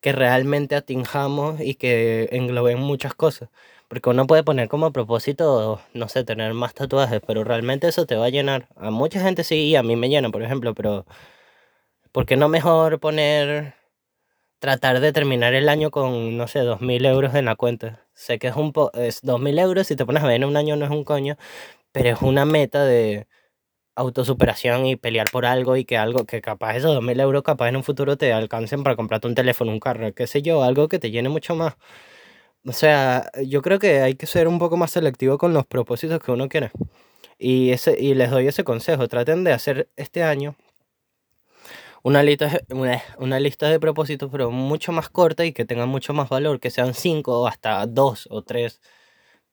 que 0.00 0.12
realmente 0.12 0.76
atinjamos 0.76 1.60
y 1.60 1.74
que 1.74 2.28
engloben 2.32 2.78
muchas 2.78 3.14
cosas? 3.14 3.48
Porque 3.88 4.10
uno 4.10 4.26
puede 4.26 4.42
poner 4.44 4.68
como 4.68 4.92
propósito, 4.92 5.80
no 5.94 6.08
sé, 6.08 6.24
tener 6.24 6.54
más 6.54 6.74
tatuajes, 6.74 7.20
pero 7.26 7.44
realmente 7.44 7.88
eso 7.88 8.06
te 8.06 8.16
va 8.16 8.26
a 8.26 8.30
llenar. 8.30 8.68
A 8.76 8.90
mucha 8.90 9.20
gente 9.20 9.44
sí, 9.44 9.68
y 9.68 9.76
a 9.76 9.82
mí 9.82 9.96
me 9.96 10.08
llena, 10.08 10.30
por 10.30 10.42
ejemplo, 10.42 10.74
pero 10.74 11.06
¿por 12.12 12.26
qué 12.26 12.36
no 12.36 12.48
mejor 12.48 12.98
poner 13.00 13.74
tratar 14.58 15.00
de 15.00 15.12
terminar 15.12 15.54
el 15.54 15.68
año 15.68 15.90
con, 15.90 16.36
no 16.36 16.48
sé, 16.48 16.60
2.000 16.60 17.04
euros 17.06 17.34
en 17.34 17.46
la 17.46 17.56
cuenta. 17.56 18.06
Sé 18.14 18.38
que 18.38 18.48
es 18.48 18.56
un 18.56 18.72
po 18.72 18.90
es 18.94 19.22
2.000 19.22 19.58
euros, 19.58 19.86
si 19.86 19.96
te 19.96 20.06
pones 20.06 20.22
a 20.22 20.26
ver 20.26 20.36
en 20.36 20.44
un 20.44 20.56
año 20.56 20.76
no 20.76 20.84
es 20.86 20.90
un 20.90 21.04
coño, 21.04 21.36
pero 21.96 22.10
es 22.10 22.20
una 22.20 22.44
meta 22.44 22.84
de 22.84 23.26
autosuperación 23.94 24.86
y 24.86 24.96
pelear 24.96 25.28
por 25.32 25.46
algo 25.46 25.76
y 25.78 25.86
que 25.86 25.96
algo, 25.96 26.26
que 26.26 26.42
capaz 26.42 26.76
esos 26.76 26.94
2.000 26.94 27.18
euros 27.20 27.42
capaz 27.42 27.70
en 27.70 27.76
un 27.76 27.84
futuro 27.84 28.18
te 28.18 28.34
alcancen 28.34 28.82
para 28.84 28.96
comprarte 28.96 29.28
un 29.28 29.34
teléfono, 29.34 29.72
un 29.72 29.80
carro, 29.80 30.12
qué 30.14 30.26
sé 30.26 30.42
yo, 30.42 30.62
algo 30.62 30.88
que 30.88 30.98
te 30.98 31.10
llene 31.10 31.30
mucho 31.30 31.54
más. 31.56 31.76
O 32.66 32.72
sea, 32.72 33.30
yo 33.46 33.62
creo 33.62 33.78
que 33.78 34.00
hay 34.02 34.14
que 34.14 34.26
ser 34.26 34.46
un 34.48 34.58
poco 34.58 34.76
más 34.76 34.90
selectivo 34.90 35.38
con 35.38 35.54
los 35.54 35.66
propósitos 35.66 36.20
que 36.22 36.32
uno 36.32 36.50
quiere. 36.50 36.70
Y, 37.38 37.70
ese, 37.70 37.98
y 37.98 38.14
les 38.14 38.30
doy 38.30 38.46
ese 38.48 38.64
consejo, 38.64 39.08
traten 39.08 39.44
de 39.44 39.52
hacer 39.54 39.88
este 39.96 40.22
año 40.22 40.56
una 42.02 42.22
lista, 42.22 42.60
una, 43.18 43.40
lista 43.40 43.70
de 43.70 43.80
propósitos, 43.80 44.30
pero 44.30 44.50
mucho 44.50 44.92
más 44.92 45.08
corta 45.08 45.46
y 45.46 45.52
que 45.52 45.64
tengan 45.64 45.88
mucho 45.88 46.12
más 46.14 46.28
valor, 46.28 46.60
que 46.60 46.70
sean 46.70 46.94
cinco 46.94 47.40
o 47.42 47.46
hasta 47.46 47.86
dos 47.86 48.28
o 48.30 48.42
tres, 48.42 48.80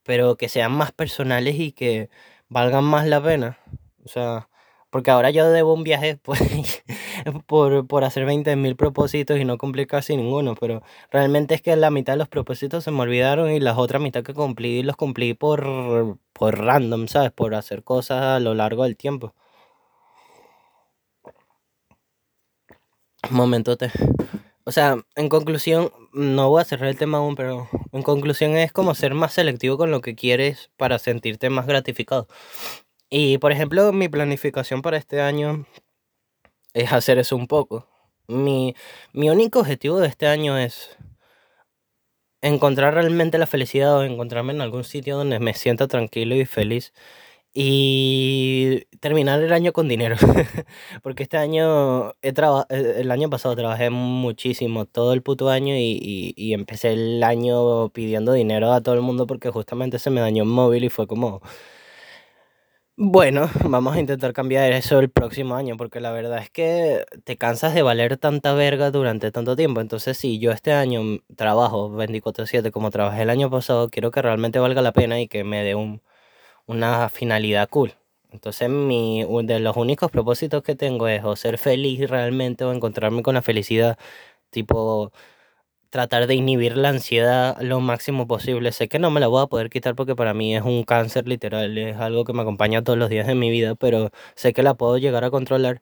pero 0.04 0.38
que 0.38 0.50
sean 0.50 0.72
más 0.74 0.92
personales 0.92 1.56
y 1.60 1.72
que 1.72 2.10
valgan 2.53 2.86
más 2.86 3.07
la 3.07 3.22
pena. 3.22 3.57
O 4.05 4.07
sea, 4.07 4.50
porque 4.89 5.12
ahora 5.12 5.31
yo 5.31 5.50
debo 5.50 5.74
un 5.74 5.83
viaje 5.83 6.17
pues, 6.24 6.83
por, 7.48 7.88
por 7.88 8.03
hacer 8.03 8.25
20.000 8.25 8.75
propósitos 8.75 9.39
y 9.39 9.45
no 9.45 9.57
cumplir 9.57 9.88
casi 9.88 10.15
ninguno, 10.15 10.55
pero 10.55 10.83
realmente 11.12 11.55
es 11.55 11.62
que 11.62 11.75
la 11.75 11.89
mitad 11.91 12.13
de 12.13 12.17
los 12.19 12.29
propósitos 12.29 12.83
se 12.83 12.91
me 12.91 13.01
olvidaron 13.01 13.51
y 13.51 13.60
las 13.60 13.77
otras 13.77 14.01
mitad 14.01 14.24
que 14.24 14.33
cumplí 14.33 14.83
los 14.83 14.95
cumplí 14.95 15.33
por, 15.33 16.17
por 16.33 16.60
random, 16.60 17.07
¿sabes? 17.07 17.31
Por 17.31 17.55
hacer 17.55 17.83
cosas 17.83 18.22
a 18.24 18.39
lo 18.39 18.53
largo 18.53 18.83
del 18.83 18.98
tiempo. 18.98 19.33
Momentote. 23.31 23.91
O 24.65 24.72
sea, 24.72 24.98
en 25.15 25.29
conclusión, 25.29 25.91
no 26.13 26.50
voy 26.50 26.62
a 26.62 26.65
cerrar 26.65 26.89
el 26.89 26.98
tema 26.98 27.17
aún, 27.17 27.36
pero 27.36 27.67
en 27.94 28.04
conclusión 28.04 28.58
es 28.58 28.72
como 28.72 28.96
ser 28.96 29.14
más 29.14 29.34
selectivo 29.34 29.78
con 29.78 29.92
lo 29.92 30.02
que 30.02 30.16
quieres 30.16 30.72
para 30.78 31.00
sentirte 31.00 31.50
más 31.50 31.68
gratificado. 31.68 32.28
Y 33.10 33.38
por 33.38 33.52
ejemplo, 33.52 33.94
mi 33.94 34.10
planificación 34.10 34.82
para 34.82 34.98
este 34.98 35.22
año 35.22 35.66
es 36.74 36.92
hacer 36.92 37.20
eso 37.20 37.36
un 37.36 37.48
poco. 37.48 37.88
Mi, 38.28 38.76
mi 39.14 39.30
único 39.30 39.60
objetivo 39.60 40.00
de 40.00 40.08
este 40.08 40.28
año 40.28 40.58
es 40.58 40.98
encontrar 42.42 42.96
realmente 42.96 43.38
la 43.38 43.48
felicidad 43.48 43.96
o 43.98 44.04
encontrarme 44.04 44.54
en 44.54 44.62
algún 44.62 44.84
sitio 44.84 45.18
donde 45.18 45.40
me 45.40 45.54
sienta 45.54 45.88
tranquilo 45.88 46.36
y 46.36 46.46
feliz 46.46 46.94
y 47.53 48.86
terminar 49.00 49.41
el 49.43 49.53
año 49.53 49.74
con 49.74 49.88
dinero. 49.88 50.15
Porque 51.03 51.24
este 51.24 51.38
año, 51.38 52.12
he 52.22 52.29
eh, 52.29 52.95
el 52.98 53.12
año 53.12 53.29
pasado 53.29 53.55
trabajé 53.55 53.89
muchísimo, 53.89 54.86
todo 54.86 55.13
el 55.13 55.22
puto 55.22 55.50
año, 55.50 55.75
y, 55.75 56.33
y, 56.36 56.53
empecé 56.53 56.93
el 56.93 57.24
año 57.24 57.89
pidiendo 57.89 58.33
dinero 58.33 58.74
a 58.74 58.81
todo 58.81 58.95
el 58.95 59.01
mundo 59.01 59.27
porque 59.27 59.50
justamente 59.50 60.00
se 60.00 60.10
me 60.10 60.22
dañó 60.22 60.43
un 60.43 60.50
móvil 60.50 60.83
y 60.86 60.89
fue 60.89 61.07
como... 61.07 61.41
Bueno, 62.95 63.50
vamos 63.65 63.95
a 63.95 64.00
intentar 64.00 64.33
cambiar 64.33 64.72
eso 64.72 65.00
el 65.00 65.10
próximo 65.10 65.55
año, 65.55 65.77
porque 65.77 66.00
la 66.00 66.12
verdad 66.12 66.39
es 66.39 66.50
que 66.51 67.05
te 67.24 67.38
cansas 67.38 67.74
de 67.74 67.81
valer 67.81 68.17
tanta 68.17 68.53
verga 68.53 68.91
durante 68.91 69.31
tanto 69.31 69.55
tiempo. 69.55 69.81
Entonces, 69.81 70.17
si 70.17 70.38
yo 70.39 70.51
este 70.51 70.74
año 70.74 71.01
trabajo 71.36 71.89
24/7 71.89 72.72
como 72.72 72.91
trabajé 72.91 73.24
el 73.24 73.29
año 73.31 73.50
pasado, 73.50 73.89
quiero 73.89 74.12
que 74.12 74.22
realmente 74.22 74.60
valga 74.60 74.81
la 74.83 74.91
pena 74.93 75.19
y 75.19 75.27
que 75.27 75.43
me 75.43 75.63
dé 75.63 75.74
un, 75.75 76.01
una 76.67 77.10
finalidad 77.10 77.70
cool. 77.70 77.93
Entonces, 78.32 78.70
mi, 78.70 79.24
de 79.43 79.60
los 79.60 79.77
únicos 79.77 80.12
propósitos 80.12 80.63
que 80.63 80.75
tengo 80.75 81.08
es 81.08 81.24
o 81.24 81.36
ser 81.36 81.58
feliz 81.58 82.10
realmente 82.10 82.65
o 82.65 82.74
encontrarme 82.74 83.22
con 83.24 83.36
la 83.36 83.41
felicidad, 83.43 83.98
tipo 84.51 85.12
tratar 85.91 86.27
de 86.27 86.36
inhibir 86.36 86.75
la 86.77 86.89
ansiedad 86.89 87.58
lo 87.62 87.79
máximo 87.79 88.27
posible. 88.27 88.72
Sé 88.72 88.88
que 88.89 89.00
no 89.00 89.12
me 89.12 89.20
la 89.20 89.27
voy 89.27 89.43
a 89.43 89.48
poder 89.48 89.70
quitar 89.70 89.96
porque 89.96 90.15
para 90.15 90.34
mí 90.34 90.55
es 90.55 90.63
un 90.63 90.84
cáncer 90.84 91.27
literal, 91.27 91.77
es 91.77 91.98
algo 91.98 92.25
que 92.25 92.34
me 92.34 92.41
acompaña 92.41 92.84
todos 92.84 92.98
los 93.00 93.10
días 93.10 93.27
de 93.27 93.36
mi 93.36 93.51
vida, 93.51 93.75
pero 93.75 94.12
sé 94.36 94.53
que 94.53 94.63
la 94.63 94.74
puedo 94.75 94.98
llegar 94.98 95.24
a 95.24 95.29
controlar 95.32 95.82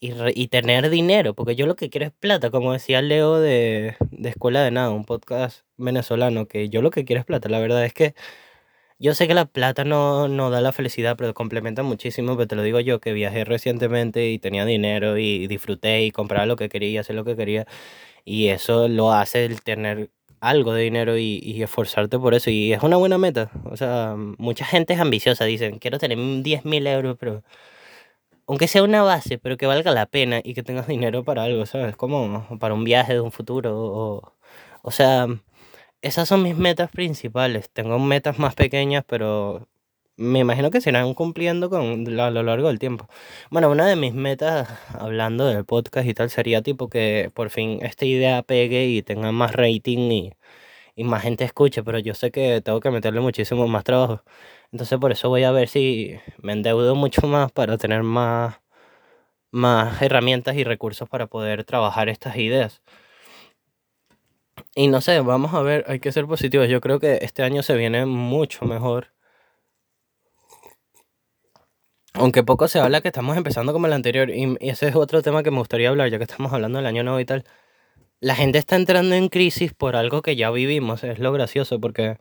y, 0.00 0.12
y 0.40 0.48
tener 0.48 0.90
dinero, 0.90 1.34
porque 1.34 1.56
yo 1.56 1.66
lo 1.66 1.76
que 1.76 1.90
quiero 1.90 2.06
es 2.06 2.12
plata, 2.12 2.50
como 2.50 2.72
decía 2.72 3.02
Leo 3.02 3.38
de, 3.40 3.96
de 4.10 4.28
Escuela 4.30 4.62
de 4.64 4.70
Nada, 4.70 4.90
un 4.90 5.04
podcast 5.04 5.64
venezolano, 5.76 6.46
que 6.48 6.70
yo 6.70 6.82
lo 6.82 6.90
que 6.90 7.04
quiero 7.04 7.20
es 7.20 7.26
plata. 7.26 7.48
La 7.50 7.58
verdad 7.60 7.84
es 7.84 7.92
que 7.94 8.14
yo 9.00 9.14
sé 9.14 9.26
que 9.26 9.34
la 9.34 9.46
plata 9.46 9.84
no, 9.84 10.28
no 10.28 10.50
da 10.50 10.60
la 10.60 10.72
felicidad, 10.72 11.16
pero 11.16 11.34
complementa 11.34 11.82
muchísimo, 11.82 12.36
pero 12.36 12.46
te 12.48 12.56
lo 12.56 12.62
digo 12.62 12.80
yo 12.80 13.00
que 13.00 13.12
viajé 13.14 13.44
recientemente 13.44 14.30
y 14.30 14.38
tenía 14.38 14.64
dinero 14.66 15.18
y 15.18 15.46
disfruté 15.48 16.04
y 16.04 16.10
compraba 16.12 16.46
lo 16.46 16.56
que 16.56 16.68
quería, 16.68 17.00
hacer 17.00 17.16
lo 17.16 17.24
que 17.24 17.36
quería. 17.36 17.66
Y 18.24 18.48
eso 18.48 18.88
lo 18.88 19.12
hace 19.12 19.46
el 19.46 19.62
tener 19.62 20.10
algo 20.40 20.74
de 20.74 20.82
dinero 20.84 21.18
y, 21.18 21.40
y 21.42 21.62
esforzarte 21.62 22.18
por 22.18 22.34
eso. 22.34 22.50
Y 22.50 22.72
es 22.72 22.82
una 22.82 22.96
buena 22.98 23.18
meta. 23.18 23.50
O 23.64 23.76
sea, 23.76 24.16
mucha 24.38 24.64
gente 24.66 24.94
es 24.94 25.00
ambiciosa, 25.00 25.44
dicen, 25.46 25.78
quiero 25.78 25.98
tener 25.98 26.18
10 26.42 26.64
mil 26.66 26.86
euros, 26.86 27.16
pero 27.18 27.42
aunque 28.46 28.68
sea 28.68 28.82
una 28.82 29.02
base, 29.02 29.38
pero 29.38 29.56
que 29.56 29.66
valga 29.66 29.92
la 29.92 30.06
pena 30.06 30.40
y 30.42 30.54
que 30.54 30.62
tengas 30.62 30.86
dinero 30.88 31.24
para 31.24 31.44
algo, 31.44 31.66
¿sabes? 31.66 31.96
Como 31.96 32.46
para 32.58 32.74
un 32.74 32.84
viaje 32.84 33.14
de 33.14 33.20
un 33.20 33.32
futuro. 33.32 33.76
O, 33.78 34.32
o 34.82 34.90
sea, 34.90 35.26
esas 36.02 36.28
son 36.28 36.42
mis 36.42 36.56
metas 36.56 36.90
principales. 36.90 37.70
Tengo 37.70 37.98
metas 37.98 38.38
más 38.38 38.54
pequeñas, 38.54 39.04
pero 39.06 39.68
me 40.16 40.40
imagino 40.40 40.70
que 40.70 40.80
se 40.80 40.90
irán 40.90 41.14
cumpliendo 41.14 41.70
con, 41.70 42.06
a 42.20 42.30
lo 42.30 42.42
largo 42.42 42.68
del 42.68 42.78
tiempo. 42.78 43.08
Bueno, 43.50 43.70
una 43.70 43.86
de 43.86 43.96
mis 43.96 44.14
metas, 44.14 44.68
hablando 44.94 45.46
del 45.46 45.64
podcast 45.64 46.06
y 46.08 46.14
tal, 46.14 46.30
sería 46.30 46.62
tipo 46.62 46.88
que 46.90 47.30
por 47.34 47.50
fin 47.50 47.78
esta 47.82 48.04
idea 48.06 48.42
pegue 48.42 48.86
y 48.86 49.02
tenga 49.02 49.32
más 49.32 49.52
rating 49.54 50.10
y, 50.10 50.32
y 50.96 51.04
más 51.04 51.22
gente 51.22 51.44
escuche, 51.44 51.82
pero 51.84 51.98
yo 51.98 52.14
sé 52.14 52.30
que 52.32 52.60
tengo 52.62 52.80
que 52.80 52.90
meterle 52.90 53.20
muchísimo 53.20 53.68
más 53.68 53.84
trabajo. 53.84 54.22
Entonces 54.72 54.98
por 54.98 55.12
eso 55.12 55.28
voy 55.30 55.44
a 55.44 55.52
ver 55.52 55.68
si 55.68 56.16
me 56.42 56.52
endeudo 56.52 56.94
mucho 56.96 57.26
más 57.26 57.52
para 57.52 57.78
tener 57.78 58.02
más, 58.04 58.60
más 59.52 60.00
herramientas 60.02 60.56
y 60.56 60.64
recursos 60.64 61.08
para 61.08 61.26
poder 61.26 61.64
trabajar 61.64 62.08
estas 62.08 62.36
ideas. 62.36 62.82
Y 64.74 64.88
no 64.88 65.00
sé, 65.00 65.20
vamos 65.20 65.54
a 65.54 65.62
ver, 65.62 65.84
hay 65.88 66.00
que 66.00 66.12
ser 66.12 66.26
positivos. 66.26 66.68
Yo 66.68 66.80
creo 66.80 67.00
que 67.00 67.18
este 67.22 67.42
año 67.42 67.62
se 67.62 67.76
viene 67.76 68.06
mucho 68.06 68.64
mejor. 68.64 69.12
Aunque 72.12 72.42
poco 72.42 72.68
se 72.68 72.80
habla 72.80 73.00
que 73.00 73.08
estamos 73.08 73.36
empezando 73.36 73.72
como 73.72 73.86
el 73.86 73.92
anterior. 73.92 74.30
Y 74.30 74.56
ese 74.60 74.88
es 74.88 74.96
otro 74.96 75.22
tema 75.22 75.42
que 75.42 75.50
me 75.50 75.58
gustaría 75.58 75.88
hablar, 75.88 76.10
ya 76.10 76.18
que 76.18 76.24
estamos 76.24 76.52
hablando 76.52 76.78
del 76.78 76.86
año 76.86 77.02
nuevo 77.02 77.20
y 77.20 77.24
tal. 77.24 77.44
La 78.20 78.36
gente 78.36 78.58
está 78.58 78.76
entrando 78.76 79.14
en 79.16 79.28
crisis 79.28 79.74
por 79.74 79.96
algo 79.96 80.22
que 80.22 80.36
ya 80.36 80.50
vivimos. 80.50 81.04
Es 81.04 81.18
lo 81.20 81.32
gracioso, 81.32 81.80
porque 81.80 82.18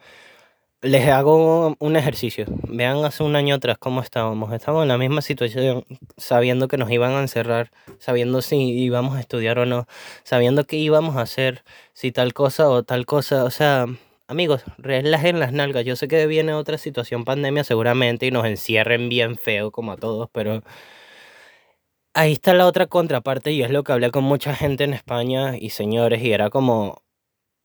les 0.82 1.08
hago 1.10 1.76
un 1.80 1.96
ejercicio. 1.96 2.46
Vean 2.68 3.04
hace 3.04 3.24
un 3.24 3.36
año 3.36 3.56
atrás 3.56 3.78
cómo 3.78 4.02
estábamos. 4.02 4.54
Estábamos 4.54 4.84
en 4.84 4.90
la 4.90 4.98
misma 4.98 5.22
situación, 5.22 5.86
sabiendo 6.18 6.68
que 6.68 6.78
nos 6.78 6.90
iban 6.92 7.12
a 7.14 7.22
encerrar, 7.22 7.72
sabiendo 8.00 8.42
si 8.42 8.58
íbamos 8.58 9.18
a 9.18 9.20
estudiar 9.20 9.60
o 9.60 9.66
no, 9.66 9.88
sabiendo 10.24 10.66
qué 10.66 10.78
íbamos 10.78 11.18
a 11.18 11.22
hacer, 11.22 11.64
si 11.94 12.12
tal 12.12 12.34
cosa 12.34 12.70
o 12.70 12.84
tal 12.84 13.06
cosa. 13.06 13.44
O 13.44 13.52
sea, 13.52 13.88
amigos, 14.28 14.64
relajen 14.78 15.40
las 15.40 15.52
nalgas. 15.52 15.86
Yo 15.86 15.96
sé 15.96 16.08
que 16.08 16.26
viene 16.28 16.54
otra 16.54 16.78
situación 16.78 17.26
pandemia 17.26 17.64
seguramente 17.64 18.26
y 18.28 18.32
nos 18.32 18.46
encierren 18.46 19.10
bien 19.10 19.38
feo 19.38 19.72
como 19.72 19.92
a 19.92 19.98
todos, 19.98 20.30
pero 20.32 20.64
ahí 22.14 22.34
está 22.34 22.54
la 22.54 22.66
otra 22.68 22.88
contraparte 22.88 23.52
y 23.52 23.64
es 23.64 23.70
lo 23.72 23.84
que 23.84 23.92
hablé 23.92 24.12
con 24.12 24.24
mucha 24.24 24.56
gente 24.56 24.84
en 24.84 24.94
España 24.94 25.58
y 25.58 25.72
señores 25.72 26.22
y 26.24 26.32
era 26.32 26.50
como 26.50 27.02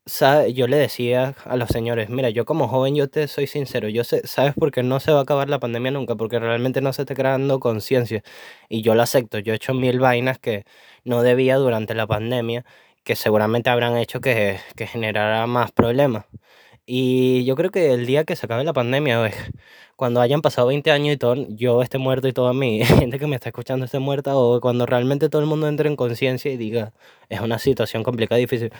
yo 0.07 0.67
le 0.67 0.77
decía 0.77 1.35
a 1.45 1.57
los 1.57 1.69
señores, 1.71 2.11
mira, 2.11 2.29
yo 2.31 2.45
como 2.45 2.69
joven, 2.69 2.95
yo 2.95 3.09
te 3.09 3.27
soy 3.27 3.47
sincero, 3.47 3.89
yo 3.89 4.05
sé, 4.05 4.27
¿sabes 4.27 4.55
por 4.55 4.71
qué 4.71 4.83
no 4.83 5.01
se 5.01 5.13
va 5.13 5.21
a 5.21 5.23
acabar 5.23 5.49
la 5.49 5.59
pandemia 5.59 5.91
nunca? 5.93 6.15
Porque 6.15 6.39
realmente 6.39 6.81
no 6.83 6.93
se 6.93 7.03
está 7.03 7.15
creando 7.15 7.59
conciencia. 7.61 8.23
Y 8.69 8.83
yo 8.83 8.95
lo 8.95 9.03
acepto, 9.03 9.39
yo 9.39 9.53
he 9.53 9.57
hecho 9.57 9.73
mil 9.75 10.01
vainas 10.01 10.39
que 10.39 10.65
no 11.05 11.23
debía 11.23 11.57
durante 11.57 11.95
la 11.95 12.07
pandemia, 12.07 12.65
que 13.03 13.17
seguramente 13.17 13.71
habrán 13.71 13.97
hecho 13.97 14.21
que, 14.21 14.59
que 14.77 14.87
generara 14.87 15.47
más 15.47 15.73
problemas. 15.73 16.27
Y 16.87 17.45
yo 17.47 17.57
creo 17.57 17.71
que 17.71 17.93
el 17.93 18.05
día 18.07 18.25
que 18.25 18.37
se 18.37 18.45
acabe 18.47 18.63
la 18.65 18.75
pandemia, 18.75 19.31
cuando 19.97 20.21
hayan 20.21 20.43
pasado 20.43 20.67
20 20.69 20.91
años 20.91 21.15
y 21.15 21.17
todo, 21.17 21.35
yo 21.49 21.83
esté 21.83 21.97
muerto 21.99 22.29
y 22.29 22.33
toda 22.35 22.53
mi 22.53 22.85
gente 22.85 23.19
que 23.19 23.27
me 23.27 23.37
está 23.37 23.49
escuchando 23.49 23.87
esté 23.87 23.99
muerta, 24.01 24.37
o 24.37 24.61
cuando 24.61 24.85
realmente 24.87 25.29
todo 25.31 25.41
el 25.43 25.49
mundo 25.49 25.69
entre 25.69 25.89
en 25.89 25.97
conciencia 25.97 26.53
y 26.53 26.57
diga, 26.59 26.93
es 27.31 27.41
una 27.41 27.59
situación 27.59 28.03
complicada, 28.03 28.39
difícil. 28.39 28.71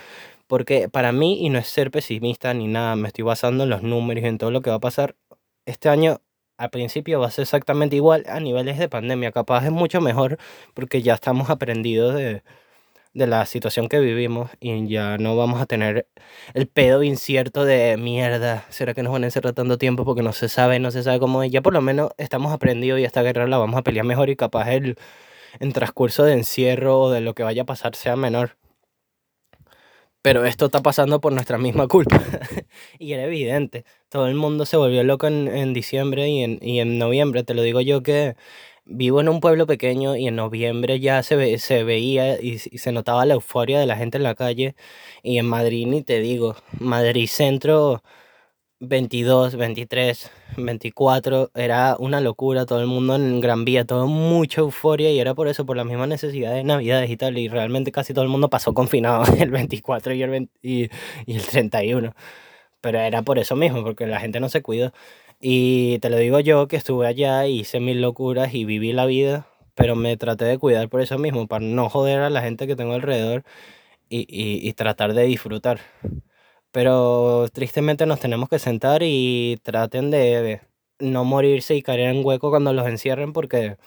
Porque 0.47 0.89
para 0.89 1.11
mí, 1.11 1.45
y 1.45 1.49
no 1.49 1.59
es 1.59 1.67
ser 1.67 1.91
pesimista 1.91 2.53
ni 2.53 2.67
nada, 2.67 2.95
me 2.95 3.07
estoy 3.07 3.23
basando 3.23 3.63
en 3.63 3.69
los 3.69 3.81
números 3.83 4.23
y 4.23 4.27
en 4.27 4.37
todo 4.37 4.51
lo 4.51 4.61
que 4.61 4.69
va 4.69 4.77
a 4.77 4.79
pasar, 4.79 5.15
este 5.65 5.89
año 5.89 6.21
al 6.57 6.69
principio 6.69 7.19
va 7.19 7.27
a 7.27 7.31
ser 7.31 7.43
exactamente 7.43 7.95
igual 7.95 8.25
a 8.27 8.39
niveles 8.39 8.77
de 8.77 8.89
pandemia. 8.89 9.31
Capaz 9.31 9.65
es 9.65 9.71
mucho 9.71 10.01
mejor 10.01 10.37
porque 10.73 11.01
ya 11.01 11.15
estamos 11.15 11.49
aprendidos 11.49 12.15
de, 12.15 12.43
de 13.15 13.27
la 13.27 13.45
situación 13.45 13.89
que 13.89 13.99
vivimos 13.99 14.51
y 14.59 14.87
ya 14.87 15.17
no 15.17 15.35
vamos 15.37 15.61
a 15.61 15.65
tener 15.65 16.07
el 16.53 16.67
pedo 16.67 17.01
incierto 17.01 17.65
de 17.65 17.97
mierda. 17.97 18.65
¿Será 18.69 18.93
que 18.93 19.03
nos 19.03 19.13
van 19.13 19.23
a 19.23 19.27
encerrar 19.27 19.53
tanto 19.53 19.77
tiempo 19.77 20.05
porque 20.05 20.21
no 20.21 20.33
se 20.33 20.49
sabe, 20.49 20.79
no 20.79 20.91
se 20.91 21.01
sabe 21.01 21.19
cómo 21.19 21.41
es? 21.41 21.51
Ya 21.51 21.61
por 21.61 21.73
lo 21.73 21.81
menos 21.81 22.11
estamos 22.17 22.53
aprendidos 22.53 22.99
y 22.99 23.05
esta 23.05 23.23
guerra 23.23 23.47
la 23.47 23.57
vamos 23.57 23.77
a 23.79 23.83
pelear 23.83 24.05
mejor 24.05 24.29
y 24.29 24.35
capaz 24.35 24.69
el, 24.71 24.97
el 25.59 25.73
transcurso 25.73 26.23
de 26.25 26.33
encierro 26.33 26.99
o 27.01 27.11
de 27.11 27.21
lo 27.21 27.33
que 27.35 27.43
vaya 27.43 27.63
a 27.63 27.65
pasar 27.65 27.95
sea 27.95 28.15
menor. 28.17 28.57
Pero 30.25 30.43
esto 30.43 30.65
está 30.65 30.81
pasando 30.81 31.21
por 31.21 31.33
nuestra 31.33 31.59
misma 31.59 31.87
culpa. 31.87 32.19
y 32.97 33.13
era 33.13 33.25
evidente. 33.25 33.85
Todo 34.09 34.25
el 34.25 34.33
mundo 34.33 34.65
se 34.65 34.75
volvió 34.75 35.03
loco 35.03 35.27
en, 35.27 35.47
en 35.47 35.71
diciembre 35.71 36.27
y 36.27 36.41
en, 36.41 36.57
y 36.63 36.79
en 36.79 36.97
noviembre. 36.97 37.43
Te 37.43 37.53
lo 37.53 37.61
digo 37.61 37.79
yo 37.79 38.01
que 38.01 38.35
vivo 38.85 39.21
en 39.21 39.29
un 39.29 39.39
pueblo 39.39 39.67
pequeño 39.67 40.15
y 40.15 40.27
en 40.27 40.35
noviembre 40.35 40.99
ya 40.99 41.21
se, 41.21 41.59
se 41.59 41.83
veía 41.83 42.41
y, 42.41 42.57
se 42.57 42.91
notaba 42.91 43.27
la 43.27 43.35
euforia 43.35 43.79
de 43.79 43.85
la 43.85 43.97
gente 43.97 44.17
en 44.17 44.23
la 44.23 44.33
calle. 44.33 44.75
Y 45.21 45.37
en 45.37 45.45
Madrid 45.45 45.85
ni 45.85 46.01
te 46.01 46.19
digo, 46.19 46.55
Madrid 46.79 47.27
Centro 47.27 48.01
22, 48.79 49.55
23, 49.55 50.31
24, 50.57 51.49
era 51.55 51.95
una 51.97 52.19
locura, 52.19 52.65
todo 52.65 52.81
el 52.81 52.87
mundo 52.87 53.15
en 53.15 53.39
Gran 53.39 53.63
Vía, 53.65 53.85
todo 53.85 54.07
mucha 54.07 54.61
euforia 54.61 55.11
y 55.11 55.19
era 55.19 55.33
por 55.33 55.47
eso, 55.47 55.65
por 55.65 55.77
la 55.77 55.85
misma 55.85 56.07
necesidad 56.07 56.53
de 56.53 56.63
Navidades 56.63 57.09
y 57.09 57.17
tal, 57.17 57.37
y 57.37 57.47
realmente 57.47 57.91
casi 57.91 58.13
todo 58.13 58.23
el 58.23 58.29
mundo 58.29 58.49
pasó 58.49 58.73
confinado 58.73 59.23
el 59.39 59.49
24 59.51 60.13
y 60.13 60.23
el, 60.23 60.49
y, 60.61 60.89
y 61.25 61.35
el 61.35 61.43
31, 61.47 62.13
pero 62.81 62.99
era 62.99 63.21
por 63.23 63.39
eso 63.39 63.55
mismo, 63.55 63.83
porque 63.83 64.07
la 64.07 64.19
gente 64.19 64.39
no 64.39 64.49
se 64.49 64.61
cuidó. 64.61 64.93
Y 65.41 65.99
te 65.99 66.09
lo 66.09 66.17
digo 66.17 66.39
yo 66.41 66.67
que 66.67 66.77
estuve 66.77 67.07
allá, 67.07 67.47
hice 67.47 67.79
mil 67.79 68.01
locuras 68.01 68.53
y 68.53 68.65
viví 68.65 68.93
la 68.93 69.05
vida, 69.05 69.47
pero 69.75 69.95
me 69.95 70.17
traté 70.17 70.45
de 70.45 70.57
cuidar 70.59 70.89
por 70.89 71.01
eso 71.01 71.17
mismo, 71.19 71.47
para 71.47 71.65
no 71.65 71.89
joder 71.89 72.21
a 72.21 72.29
la 72.29 72.41
gente 72.41 72.67
que 72.67 72.75
tengo 72.75 72.93
alrededor 72.93 73.43
y, 74.09 74.21
y, 74.21 74.67
y 74.67 74.73
tratar 74.73 75.13
de 75.13 75.23
disfrutar. 75.25 75.79
Pero 76.75 77.47
tristemente 77.53 78.05
nos 78.05 78.19
tenemos 78.19 78.49
que 78.49 78.59
sentar 78.59 79.01
y 79.01 79.57
traten 79.63 80.11
de 80.11 80.59
no 80.99 81.23
morirse 81.23 81.73
y 81.73 81.81
caer 81.81 82.01
en 82.01 82.25
hueco 82.25 82.49
cuando 82.49 82.73
los 82.73 82.85
encierren 82.85 83.31
porque, 83.31 83.77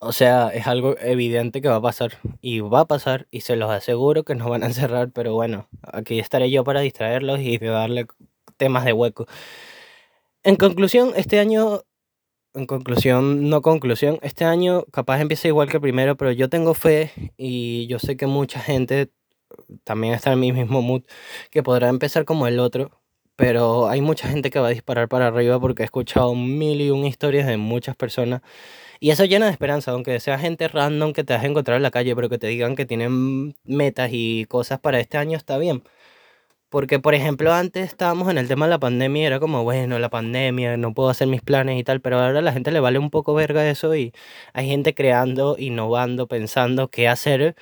o 0.00 0.10
sea, 0.10 0.48
es 0.48 0.66
algo 0.66 0.96
evidente 0.98 1.62
que 1.62 1.68
va 1.68 1.76
a 1.76 1.80
pasar 1.80 2.18
y 2.40 2.58
va 2.58 2.80
a 2.80 2.84
pasar 2.86 3.28
y 3.30 3.42
se 3.42 3.54
los 3.54 3.70
aseguro 3.70 4.24
que 4.24 4.34
nos 4.34 4.48
van 4.48 4.64
a 4.64 4.66
encerrar, 4.66 5.12
pero 5.12 5.32
bueno, 5.32 5.68
aquí 5.84 6.18
estaré 6.18 6.50
yo 6.50 6.64
para 6.64 6.80
distraerlos 6.80 7.38
y 7.38 7.56
darle 7.58 8.08
temas 8.56 8.84
de 8.84 8.92
hueco. 8.92 9.26
En 10.42 10.56
conclusión, 10.56 11.12
este 11.14 11.38
año, 11.38 11.82
en 12.52 12.66
conclusión, 12.66 13.48
no 13.48 13.62
conclusión, 13.62 14.18
este 14.22 14.44
año 14.44 14.86
capaz 14.86 15.20
empieza 15.20 15.46
igual 15.46 15.68
que 15.68 15.78
primero, 15.78 16.16
pero 16.16 16.32
yo 16.32 16.48
tengo 16.48 16.74
fe 16.74 17.12
y 17.36 17.86
yo 17.86 18.00
sé 18.00 18.16
que 18.16 18.26
mucha 18.26 18.58
gente 18.58 19.12
también 19.84 20.14
está 20.14 20.32
en 20.32 20.40
mi 20.40 20.52
mismo 20.52 20.82
mood, 20.82 21.02
que 21.50 21.62
podrá 21.62 21.88
empezar 21.88 22.24
como 22.24 22.46
el 22.46 22.58
otro, 22.58 22.90
pero 23.36 23.88
hay 23.88 24.00
mucha 24.00 24.28
gente 24.28 24.50
que 24.50 24.58
va 24.60 24.68
a 24.68 24.70
disparar 24.70 25.08
para 25.08 25.28
arriba 25.28 25.60
porque 25.60 25.82
he 25.82 25.86
escuchado 25.86 26.34
mil 26.34 26.80
y 26.80 26.90
un 26.90 27.04
historias 27.06 27.46
de 27.46 27.56
muchas 27.56 27.96
personas 27.96 28.42
y 29.02 29.10
eso 29.10 29.24
llena 29.24 29.46
de 29.46 29.52
esperanza, 29.52 29.90
aunque 29.90 30.20
sea 30.20 30.38
gente 30.38 30.68
random 30.68 31.12
que 31.12 31.24
te 31.24 31.34
vas 31.34 31.42
a 31.42 31.46
encontrar 31.48 31.76
en 31.76 31.82
la 31.82 31.90
calle, 31.90 32.14
pero 32.14 32.28
que 32.28 32.38
te 32.38 32.46
digan 32.46 32.76
que 32.76 32.86
tienen 32.86 33.56
metas 33.64 34.10
y 34.12 34.46
cosas 34.46 34.78
para 34.78 35.00
este 35.00 35.18
año 35.18 35.36
está 35.36 35.58
bien. 35.58 35.82
Porque, 36.70 37.00
por 37.00 37.14
ejemplo, 37.14 37.52
antes 37.52 37.86
estábamos 37.88 38.30
en 38.30 38.38
el 38.38 38.48
tema 38.48 38.66
de 38.66 38.70
la 38.70 38.78
pandemia 38.80 39.26
era 39.26 39.40
como, 39.40 39.64
bueno, 39.64 39.98
la 39.98 40.10
pandemia, 40.10 40.76
no 40.78 40.94
puedo 40.94 41.10
hacer 41.10 41.28
mis 41.28 41.42
planes 41.42 41.78
y 41.80 41.84
tal, 41.84 42.00
pero 42.00 42.18
ahora 42.20 42.38
a 42.40 42.42
la 42.42 42.52
gente 42.52 42.70
le 42.70 42.80
vale 42.80 42.98
un 42.98 43.10
poco 43.10 43.34
verga 43.34 43.68
eso 43.68 43.94
y 43.96 44.12
hay 44.54 44.68
gente 44.68 44.94
creando, 44.94 45.56
innovando, 45.58 46.28
pensando 46.28 46.88
qué 46.88 47.08
hacer 47.08 47.56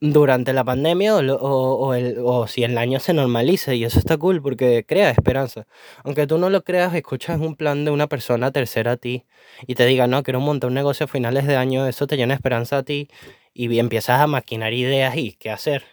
durante 0.00 0.52
la 0.52 0.64
pandemia 0.64 1.16
o, 1.16 1.20
o, 1.20 1.88
o, 1.88 1.94
el, 1.94 2.18
o, 2.22 2.46
si 2.46 2.64
el 2.64 2.76
año 2.78 3.00
se 3.00 3.14
normaliza 3.14 3.74
y 3.74 3.84
eso 3.84 3.98
está 3.98 4.16
cool 4.18 4.42
porque 4.42 4.84
crea 4.86 5.10
esperanza. 5.10 5.66
Aunque 6.04 6.26
tú 6.26 6.38
no 6.38 6.50
lo 6.50 6.62
creas, 6.64 6.94
escuchas 6.94 7.40
un 7.40 7.56
plan 7.56 7.84
de 7.84 7.90
una 7.90 8.06
persona 8.06 8.52
tercera 8.52 8.92
a 8.92 8.96
ti 8.96 9.24
y 9.66 9.74
te 9.74 9.86
diga, 9.86 10.06
no, 10.06 10.22
quiero 10.22 10.40
montar 10.40 10.68
un 10.68 10.74
negocio 10.74 11.04
a 11.04 11.08
finales 11.08 11.46
de 11.46 11.56
año, 11.56 11.86
eso 11.86 12.06
te 12.06 12.16
llena 12.16 12.34
esperanza 12.34 12.78
a 12.78 12.82
ti 12.82 13.08
y 13.54 13.78
empiezas 13.78 14.20
a 14.20 14.26
maquinar 14.26 14.74
ideas 14.74 15.16
y 15.16 15.32
qué 15.32 15.50
hacer. 15.50 15.84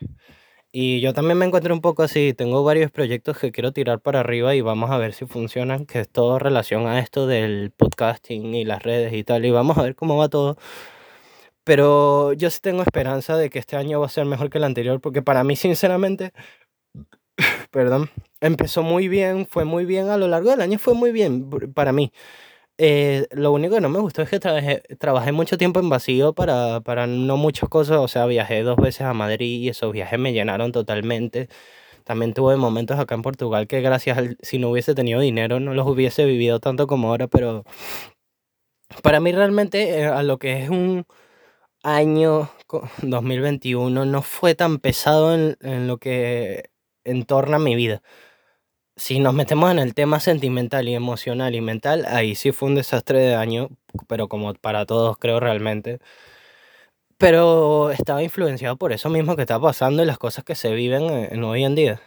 Y 0.75 1.01
yo 1.01 1.13
también 1.13 1.37
me 1.37 1.45
encuentro 1.45 1.71
un 1.73 1.81
poco 1.81 2.01
así, 2.01 2.33
tengo 2.33 2.63
varios 2.63 2.89
proyectos 2.89 3.37
que 3.37 3.51
quiero 3.51 3.73
tirar 3.73 3.99
para 4.01 4.21
arriba 4.21 4.55
y 4.55 4.61
vamos 4.61 4.89
a 4.89 4.97
ver 4.97 5.13
si 5.13 5.27
funcionan, 5.27 5.85
que 5.85 5.99
es 5.99 6.09
todo 6.09 6.39
relación 6.39 6.87
a 6.87 6.99
esto 6.99 7.27
del 7.27 7.71
podcasting 7.71 8.55
y 8.55 8.65
las 8.65 8.81
redes 8.81 9.13
y 9.13 9.23
tal, 9.23 9.45
y 9.45 9.51
vamos 9.51 9.77
a 9.77 9.83
ver 9.83 9.95
cómo 9.95 10.17
va 10.17 10.29
todo. 10.29 10.57
Pero 11.63 12.33
yo 12.33 12.49
sí 12.49 12.59
tengo 12.61 12.81
esperanza 12.83 13.37
de 13.37 13.49
que 13.49 13.59
este 13.59 13.77
año 13.77 13.99
va 13.99 14.07
a 14.07 14.09
ser 14.09 14.25
mejor 14.25 14.49
que 14.49 14.57
el 14.57 14.65
anterior, 14.65 14.99
porque 15.01 15.21
para 15.21 15.43
mí, 15.43 15.55
sinceramente, 15.55 16.33
perdón, 17.71 18.09
empezó 18.41 18.83
muy 18.83 19.07
bien, 19.07 19.47
fue 19.47 19.65
muy 19.65 19.85
bien 19.85 20.09
a 20.09 20.17
lo 20.17 20.27
largo 20.27 20.51
del 20.51 20.61
año, 20.61 20.79
fue 20.79 20.93
muy 20.93 21.11
bien 21.11 21.49
para 21.73 21.91
mí. 21.93 22.11
Eh, 22.79 23.27
lo 23.31 23.51
único 23.51 23.75
que 23.75 23.81
no 23.81 23.89
me 23.89 23.99
gustó 23.99 24.23
es 24.23 24.29
que 24.29 24.39
trabajé, 24.39 24.81
trabajé 24.99 25.31
mucho 25.31 25.57
tiempo 25.57 25.79
en 25.79 25.89
vacío 25.89 26.33
para, 26.33 26.81
para 26.81 27.05
no 27.07 27.37
muchas 27.37 27.69
cosas, 27.69 27.97
o 27.99 28.07
sea, 28.07 28.25
viajé 28.25 28.63
dos 28.63 28.77
veces 28.77 29.01
a 29.01 29.13
Madrid 29.13 29.61
y 29.61 29.69
esos 29.69 29.91
viajes 29.93 30.19
me 30.19 30.33
llenaron 30.33 30.71
totalmente. 30.71 31.49
También 32.03 32.33
tuve 32.33 32.57
momentos 32.57 32.99
acá 32.99 33.15
en 33.15 33.21
Portugal 33.23 33.67
que 33.67 33.81
gracias 33.81 34.17
al, 34.17 34.37
si 34.41 34.59
no 34.59 34.69
hubiese 34.71 34.95
tenido 34.95 35.19
dinero 35.21 35.59
no 35.59 35.73
los 35.73 35.87
hubiese 35.87 36.25
vivido 36.25 36.59
tanto 36.59 36.87
como 36.87 37.09
ahora, 37.09 37.27
pero 37.27 37.63
para 39.01 39.19
mí 39.19 39.31
realmente 39.31 39.99
eh, 39.99 40.05
a 40.05 40.23
lo 40.23 40.37
que 40.37 40.63
es 40.63 40.69
un 40.69 41.05
año 41.83 42.49
2021 43.01 44.05
no 44.05 44.21
fue 44.21 44.55
tan 44.55 44.79
pesado 44.79 45.35
en, 45.35 45.57
en 45.61 45.87
lo 45.87 45.97
que 45.97 46.71
entorna 47.03 47.59
mi 47.59 47.75
vida. 47.75 48.01
Si 48.95 49.19
nos 49.19 49.33
metemos 49.33 49.71
en 49.71 49.79
el 49.79 49.95
tema 49.95 50.19
sentimental 50.19 50.87
y 50.87 50.95
emocional 50.95 51.55
y 51.55 51.61
mental, 51.61 52.05
ahí 52.07 52.35
sí 52.35 52.51
fue 52.51 52.69
un 52.69 52.75
desastre 52.75 53.19
de 53.19 53.35
año, 53.35 53.69
pero 54.07 54.27
como 54.27 54.53
para 54.53 54.85
todos 54.85 55.17
creo 55.17 55.39
realmente. 55.39 55.99
Pero 57.17 57.91
estaba 57.91 58.21
influenciado 58.23 58.75
por 58.77 58.91
eso 58.91 59.09
mismo 59.09 59.35
que 59.35 59.43
está 59.43 59.59
pasando 59.59 60.03
y 60.03 60.05
las 60.05 60.17
cosas 60.17 60.43
que 60.43 60.55
se 60.55 60.73
viven 60.73 61.09
en, 61.09 61.43
hoy 61.43 61.63
en 61.63 61.75
día. 61.75 62.01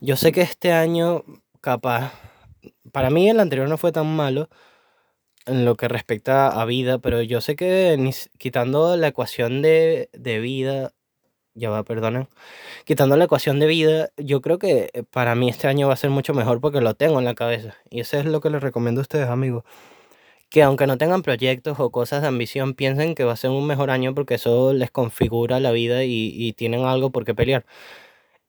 Yo 0.00 0.16
sé 0.16 0.32
que 0.32 0.42
este 0.42 0.72
año, 0.72 1.24
capaz, 1.60 2.12
para 2.92 3.10
mí 3.10 3.28
el 3.28 3.40
anterior 3.40 3.68
no 3.68 3.76
fue 3.76 3.92
tan 3.92 4.06
malo, 4.14 4.48
en 5.46 5.64
lo 5.64 5.76
que 5.76 5.88
respecta 5.88 6.48
a 6.48 6.64
vida, 6.64 6.98
pero 6.98 7.22
yo 7.22 7.40
sé 7.40 7.56
que 7.56 8.10
quitando 8.38 8.96
la 8.96 9.08
ecuación 9.08 9.62
de, 9.62 10.10
de 10.12 10.40
vida, 10.40 10.92
ya 11.54 11.70
va, 11.70 11.84
perdonen, 11.84 12.28
quitando 12.84 13.16
la 13.16 13.24
ecuación 13.26 13.60
de 13.60 13.66
vida, 13.66 14.10
yo 14.18 14.40
creo 14.42 14.58
que 14.58 14.90
eh, 14.94 15.04
para 15.04 15.34
mí 15.36 15.48
este 15.50 15.68
año 15.68 15.88
va 15.88 15.94
a 15.94 15.96
ser 15.96 16.10
mucho 16.10 16.34
mejor 16.34 16.60
porque 16.60 16.80
lo 16.82 16.94
tengo 16.94 17.18
en 17.20 17.24
la 17.26 17.34
cabeza. 17.34 17.76
Y 17.90 18.00
eso 18.00 18.18
es 18.18 18.26
lo 18.26 18.40
que 18.40 18.50
les 18.50 18.62
recomiendo 18.62 19.00
a 19.00 19.02
ustedes, 19.02 19.28
amigos. 19.28 19.64
Que 20.50 20.62
aunque 20.62 20.86
no 20.86 20.98
tengan 20.98 21.22
proyectos 21.22 21.80
o 21.80 21.90
cosas 21.90 22.22
de 22.22 22.28
ambición, 22.28 22.74
piensen 22.74 23.14
que 23.14 23.24
va 23.24 23.32
a 23.32 23.36
ser 23.36 23.50
un 23.50 23.66
mejor 23.66 23.90
año 23.90 24.14
porque 24.14 24.34
eso 24.36 24.72
les 24.72 24.90
configura 24.90 25.60
la 25.60 25.72
vida 25.72 26.04
y, 26.04 26.30
y 26.34 26.52
tienen 26.54 26.84
algo 26.84 27.10
por 27.10 27.24
qué 27.24 27.34
pelear. 27.34 27.66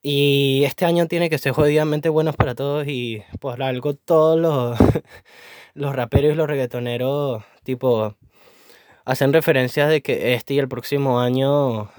Y 0.02 0.62
este 0.64 0.84
año 0.84 1.06
tiene 1.06 1.28
que 1.28 1.38
ser 1.38 1.52
jodidamente 1.52 2.08
buenos 2.08 2.36
para 2.36 2.54
todos 2.54 2.86
y 2.86 3.22
por 3.40 3.62
algo 3.62 3.94
todos 3.94 4.38
los, 4.38 4.78
los 5.74 5.94
raperos 5.94 6.32
y 6.32 6.36
los 6.36 6.46
reggaetoneros 6.46 7.42
tipo 7.64 8.14
hacen 9.04 9.32
referencias 9.32 9.90
de 9.90 10.02
que 10.02 10.34
este 10.34 10.54
y 10.54 10.58
el 10.58 10.68
próximo 10.68 11.20
año 11.20 11.90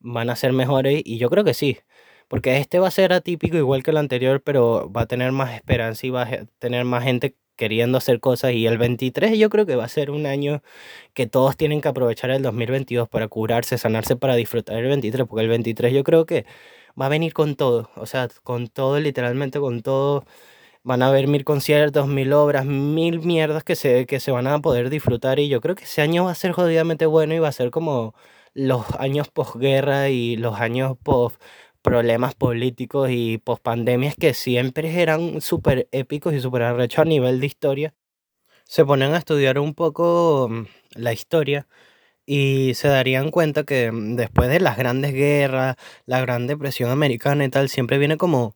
van 0.00 0.30
a 0.30 0.36
ser 0.36 0.52
mejores 0.52 1.02
y 1.04 1.18
yo 1.18 1.30
creo 1.30 1.44
que 1.44 1.54
sí. 1.54 1.78
Porque 2.28 2.56
este 2.58 2.78
va 2.78 2.88
a 2.88 2.90
ser 2.90 3.12
atípico 3.12 3.56
igual 3.56 3.82
que 3.82 3.90
el 3.92 3.98
anterior, 3.98 4.42
pero 4.42 4.90
va 4.90 5.02
a 5.02 5.06
tener 5.06 5.30
más 5.32 5.54
esperanza 5.54 6.06
y 6.06 6.10
va 6.10 6.22
a 6.22 6.46
tener 6.58 6.84
más 6.84 7.04
gente 7.04 7.36
queriendo 7.56 7.98
hacer 7.98 8.20
cosas. 8.20 8.52
Y 8.52 8.66
el 8.66 8.78
23 8.78 9.38
yo 9.38 9.50
creo 9.50 9.66
que 9.66 9.76
va 9.76 9.84
a 9.84 9.88
ser 9.88 10.10
un 10.10 10.26
año 10.26 10.62
que 11.12 11.26
todos 11.26 11.56
tienen 11.56 11.80
que 11.80 11.88
aprovechar 11.88 12.30
el 12.30 12.42
2022 12.42 13.08
para 13.08 13.28
curarse, 13.28 13.78
sanarse, 13.78 14.16
para 14.16 14.34
disfrutar 14.36 14.78
el 14.78 14.86
23. 14.88 15.26
Porque 15.28 15.42
el 15.44 15.48
23 15.50 15.92
yo 15.92 16.04
creo 16.04 16.26
que 16.26 16.46
va 17.00 17.06
a 17.06 17.08
venir 17.08 17.32
con 17.32 17.56
todo, 17.56 17.90
o 17.96 18.06
sea, 18.06 18.28
con 18.42 18.68
todo, 18.68 19.00
literalmente 19.00 19.60
con 19.60 19.82
todo. 19.82 20.24
Van 20.84 21.02
a 21.02 21.08
haber 21.08 21.28
mil 21.28 21.44
conciertos, 21.44 22.08
mil 22.08 22.32
obras, 22.34 22.66
mil 22.66 23.20
mierdas 23.20 23.64
que 23.64 23.76
se, 23.76 24.06
que 24.06 24.20
se 24.20 24.30
van 24.32 24.46
a 24.46 24.60
poder 24.60 24.90
disfrutar. 24.90 25.38
Y 25.40 25.48
yo 25.48 25.60
creo 25.60 25.74
que 25.76 25.84
ese 25.84 26.02
año 26.02 26.24
va 26.26 26.32
a 26.32 26.34
ser 26.34 26.52
jodidamente 26.52 27.06
bueno 27.06 27.34
y 27.34 27.38
va 27.40 27.48
a 27.48 27.52
ser 27.52 27.70
como 27.70 28.14
los 28.54 28.84
años 28.98 29.28
posguerra 29.30 30.10
y 30.10 30.36
los 30.36 30.60
años 30.60 30.96
post 31.02 31.40
problemas 31.82 32.34
políticos 32.34 33.10
y 33.12 33.38
post 33.38 33.62
pandemias 33.62 34.14
que 34.16 34.34
siempre 34.34 35.02
eran 35.02 35.40
súper 35.42 35.88
épicos 35.92 36.32
y 36.34 36.40
súper 36.40 36.62
arrechos 36.62 37.00
a 37.00 37.04
nivel 37.04 37.40
de 37.40 37.46
historia. 37.46 37.94
Se 38.64 38.84
ponen 38.84 39.14
a 39.14 39.18
estudiar 39.18 39.58
un 39.58 39.74
poco 39.74 40.48
mm, 40.50 40.66
la 40.96 41.12
historia 41.12 41.66
y 42.26 42.74
se 42.74 42.88
darían 42.88 43.30
cuenta 43.30 43.64
que 43.64 43.90
mm, 43.92 44.16
después 44.16 44.48
de 44.48 44.60
las 44.60 44.76
grandes 44.76 45.12
guerras, 45.14 45.76
la 46.06 46.20
gran 46.20 46.46
depresión 46.46 46.90
americana 46.90 47.44
y 47.44 47.48
tal, 47.50 47.68
siempre 47.68 47.98
viene 47.98 48.16
como 48.16 48.54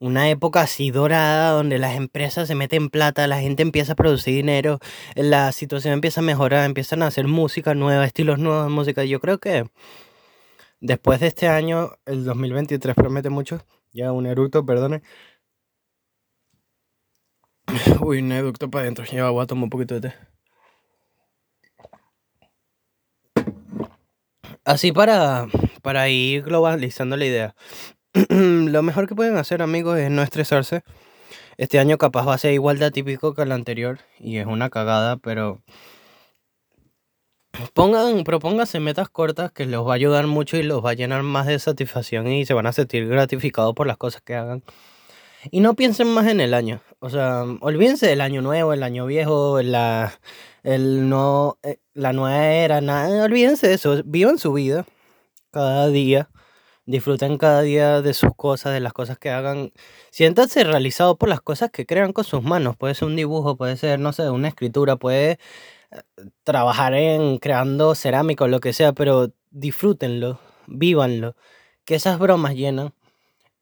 una 0.00 0.28
época 0.30 0.62
así 0.62 0.90
dorada 0.90 1.50
donde 1.52 1.78
las 1.78 1.96
empresas 1.96 2.48
se 2.48 2.56
meten 2.56 2.90
plata, 2.90 3.26
la 3.28 3.40
gente 3.40 3.62
empieza 3.62 3.92
a 3.92 3.96
producir 3.96 4.34
dinero, 4.34 4.80
la 5.14 5.52
situación 5.52 5.94
empieza 5.94 6.20
a 6.20 6.24
mejorar, 6.24 6.64
empiezan 6.66 7.02
a 7.02 7.06
hacer 7.06 7.28
música 7.28 7.74
nueva, 7.74 8.04
estilos 8.04 8.38
nuevos 8.38 8.64
de 8.64 8.70
música. 8.70 9.04
Yo 9.04 9.20
creo 9.20 9.38
que 9.38 9.64
después 10.80 11.20
de 11.20 11.28
este 11.28 11.48
año, 11.48 11.92
el 12.06 12.24
2023 12.24 12.94
promete 12.96 13.30
mucho. 13.30 13.64
Ya 13.92 14.12
un 14.12 14.26
eructo, 14.26 14.66
perdone. 14.66 15.02
Uy, 18.00 18.18
un 18.20 18.32
eructo 18.32 18.70
para 18.70 18.82
adentro. 18.82 19.04
Ya 19.04 19.30
voy 19.30 19.42
a 19.42 19.46
tomar 19.46 19.64
un 19.64 19.70
poquito 19.70 19.94
de 19.94 20.10
té. 20.10 20.14
Así 24.64 24.92
para, 24.92 25.48
para 25.82 26.08
ir 26.08 26.42
globalizando 26.42 27.16
la 27.16 27.24
idea. 27.24 27.54
Lo 28.30 28.82
mejor 28.82 29.08
que 29.08 29.14
pueden 29.14 29.36
hacer, 29.36 29.62
amigos, 29.62 29.98
es 29.98 30.10
no 30.10 30.22
estresarse. 30.22 30.82
Este 31.56 31.78
año 31.78 31.98
capaz 31.98 32.26
va 32.26 32.34
a 32.34 32.38
ser 32.38 32.52
igual 32.52 32.78
de 32.78 32.86
atípico 32.86 33.34
que 33.34 33.42
el 33.42 33.52
anterior 33.52 34.00
y 34.18 34.38
es 34.38 34.46
una 34.46 34.70
cagada, 34.70 35.16
pero 35.16 35.62
pongan, 37.74 38.24
propónganse 38.24 38.80
metas 38.80 39.08
cortas 39.08 39.52
que 39.52 39.66
les 39.66 39.80
va 39.80 39.92
a 39.92 39.94
ayudar 39.94 40.26
mucho 40.26 40.56
y 40.56 40.62
los 40.62 40.84
va 40.84 40.90
a 40.90 40.94
llenar 40.94 41.22
más 41.22 41.46
de 41.46 41.58
satisfacción 41.58 42.28
y 42.28 42.46
se 42.46 42.54
van 42.54 42.66
a 42.66 42.72
sentir 42.72 43.08
gratificados 43.08 43.74
por 43.74 43.86
las 43.86 43.96
cosas 43.96 44.22
que 44.22 44.34
hagan. 44.36 44.62
Y 45.50 45.60
no 45.60 45.74
piensen 45.74 46.08
más 46.08 46.28
en 46.28 46.40
el 46.40 46.54
año. 46.54 46.82
O 47.00 47.10
sea, 47.10 47.44
olvídense 47.60 48.06
del 48.06 48.20
año 48.20 48.42
nuevo, 48.42 48.72
el 48.72 48.82
año 48.84 49.06
viejo, 49.06 49.60
la, 49.62 50.20
el 50.62 51.08
no, 51.08 51.58
eh, 51.64 51.78
la 51.94 52.12
nueva 52.12 52.46
era, 52.46 52.80
nada. 52.80 53.24
Olvídense 53.24 53.68
de 53.68 53.74
eso. 53.74 54.02
Vivan 54.04 54.38
su 54.38 54.52
vida 54.52 54.86
cada 55.50 55.88
día. 55.88 56.30
Disfruten 56.86 57.38
cada 57.38 57.62
día 57.62 58.02
de 58.02 58.14
sus 58.14 58.34
cosas, 58.36 58.74
de 58.74 58.80
las 58.80 58.92
cosas 58.92 59.18
que 59.18 59.30
hagan. 59.30 59.72
Siéntanse 60.10 60.64
realizados 60.64 61.16
por 61.18 61.28
las 61.28 61.40
cosas 61.40 61.70
que 61.70 61.86
crean 61.86 62.12
con 62.12 62.24
sus 62.24 62.42
manos. 62.42 62.76
Puede 62.76 62.94
ser 62.94 63.08
un 63.08 63.16
dibujo, 63.16 63.56
puede 63.56 63.76
ser, 63.76 64.00
no 64.00 64.12
sé, 64.12 64.30
una 64.30 64.48
escritura, 64.48 64.96
puede 64.96 65.38
eh, 65.92 66.02
trabajar 66.44 66.94
en 66.94 67.38
creando 67.38 67.94
cerámica 67.94 68.44
o 68.44 68.48
lo 68.48 68.60
que 68.60 68.72
sea, 68.72 68.92
pero 68.94 69.32
disfrútenlo, 69.50 70.40
vívanlo. 70.66 71.36
Que 71.84 71.96
esas 71.96 72.18
bromas 72.18 72.54
llenan. 72.56 72.94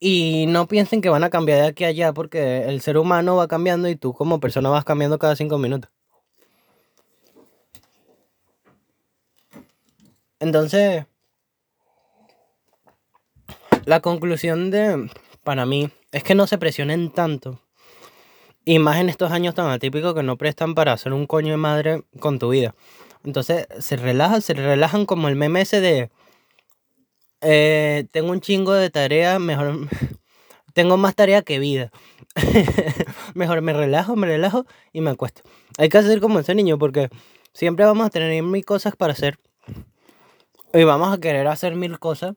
Y 0.01 0.47
no 0.49 0.67
piensen 0.69 1.03
que 1.03 1.11
van 1.11 1.25
a 1.25 1.31
cambiar 1.31 1.61
de 1.63 1.67
aquí 1.69 1.85
a 1.85 1.89
allá 1.89 2.13
porque 2.15 2.65
el 2.69 2.81
ser 2.83 2.99
humano 2.99 3.37
va 3.37 3.49
cambiando 3.49 3.89
y 3.89 3.97
tú 3.97 4.15
como 4.15 4.41
persona 4.41 4.71
vas 4.71 4.85
cambiando 4.85 5.19
cada 5.19 5.37
cinco 5.37 5.59
minutos. 5.59 5.91
Entonces, 10.41 11.07
la 13.85 14.01
conclusión 14.01 14.71
de, 14.71 15.09
para 15.45 15.67
mí, 15.67 15.91
es 16.13 16.25
que 16.25 16.35
no 16.35 16.47
se 16.47 16.59
presionen 16.59 17.11
tanto. 17.11 17.61
Y 18.65 18.79
más 18.79 18.99
en 18.99 19.09
estos 19.09 19.33
años 19.33 19.55
tan 19.55 19.71
atípicos 19.71 20.15
que 20.15 20.23
no 20.23 20.37
prestan 20.37 20.75
para 20.75 20.93
hacer 20.93 21.13
un 21.13 21.27
coño 21.27 21.53
de 21.53 21.57
madre 21.57 22.03
con 22.19 22.39
tu 22.39 22.51
vida. 22.51 22.75
Entonces, 23.25 23.67
se 23.79 23.97
relajan, 23.97 24.43
se 24.43 24.55
relajan 24.55 25.07
como 25.07 25.29
el 25.29 25.37
meme 25.37 25.61
ese 25.61 25.81
de 25.81 26.11
eh, 27.43 28.07
tengo 28.11 28.33
un 28.33 28.41
chingo 28.41 28.73
de 28.73 28.91
tareas, 28.91 29.41
mejor. 29.41 29.89
tengo 30.75 30.97
más 30.97 31.15
tarea 31.15 31.43
que 31.43 31.59
vida. 31.59 31.91
mejor 33.35 33.61
me 33.63 33.73
relajo, 33.73 34.17
me 34.17 34.27
relajo 34.27 34.67
y 34.93 35.01
me 35.01 35.11
acuesto. 35.11 35.43
Hay 35.79 35.89
que 35.89 35.99
hacer 35.99 36.21
como 36.21 36.39
ese 36.39 36.55
niño 36.55 36.79
porque 36.79 37.09
siempre 37.55 37.85
vamos 37.85 38.07
a 38.07 38.11
tener 38.11 38.43
mil 38.43 38.65
cosas 38.65 38.95
para 38.97 39.13
hacer. 39.13 39.39
Y 40.73 40.85
vamos 40.85 41.13
a 41.13 41.19
querer 41.19 41.47
hacer 41.49 41.75
mil 41.75 41.99
cosas. 41.99 42.35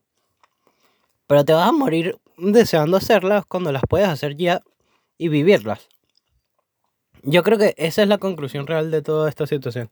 Pero 1.27 1.45
te 1.45 1.53
vas 1.53 1.69
a 1.69 1.71
morir 1.71 2.17
deseando 2.37 2.97
hacerlas 2.97 3.45
cuando 3.45 3.71
las 3.71 3.83
puedes 3.87 4.07
hacer 4.07 4.35
ya 4.35 4.61
y 5.17 5.29
vivirlas. 5.29 5.87
Yo 7.21 7.43
creo 7.43 7.57
que 7.57 7.73
esa 7.77 8.01
es 8.01 8.07
la 8.07 8.17
conclusión 8.17 8.67
real 8.67 8.91
de 8.91 9.01
toda 9.01 9.29
esta 9.29 9.47
situación 9.47 9.89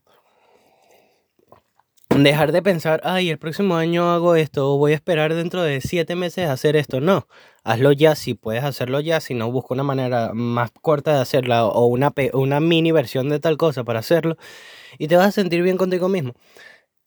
dejar 2.20 2.52
de 2.52 2.62
pensar, 2.62 3.00
ay, 3.04 3.30
el 3.30 3.38
próximo 3.38 3.76
año 3.76 4.10
hago 4.10 4.34
esto 4.36 4.72
o 4.72 4.78
voy 4.78 4.92
a 4.92 4.94
esperar 4.94 5.34
dentro 5.34 5.62
de 5.62 5.80
siete 5.80 6.14
meses 6.14 6.48
a 6.48 6.52
hacer 6.52 6.76
esto. 6.76 7.00
No, 7.00 7.26
hazlo 7.64 7.92
ya 7.92 8.14
si 8.14 8.34
puedes 8.34 8.64
hacerlo 8.64 9.00
ya, 9.00 9.20
si 9.20 9.34
no 9.34 9.50
busca 9.50 9.74
una 9.74 9.82
manera 9.82 10.32
más 10.34 10.70
corta 10.82 11.14
de 11.14 11.20
hacerla 11.20 11.66
o 11.66 11.86
una, 11.86 12.12
una 12.34 12.60
mini 12.60 12.92
versión 12.92 13.28
de 13.28 13.40
tal 13.40 13.56
cosa 13.56 13.84
para 13.84 14.00
hacerlo 14.00 14.36
y 14.98 15.08
te 15.08 15.16
vas 15.16 15.28
a 15.28 15.32
sentir 15.32 15.62
bien 15.62 15.76
contigo 15.76 16.08
mismo. 16.08 16.34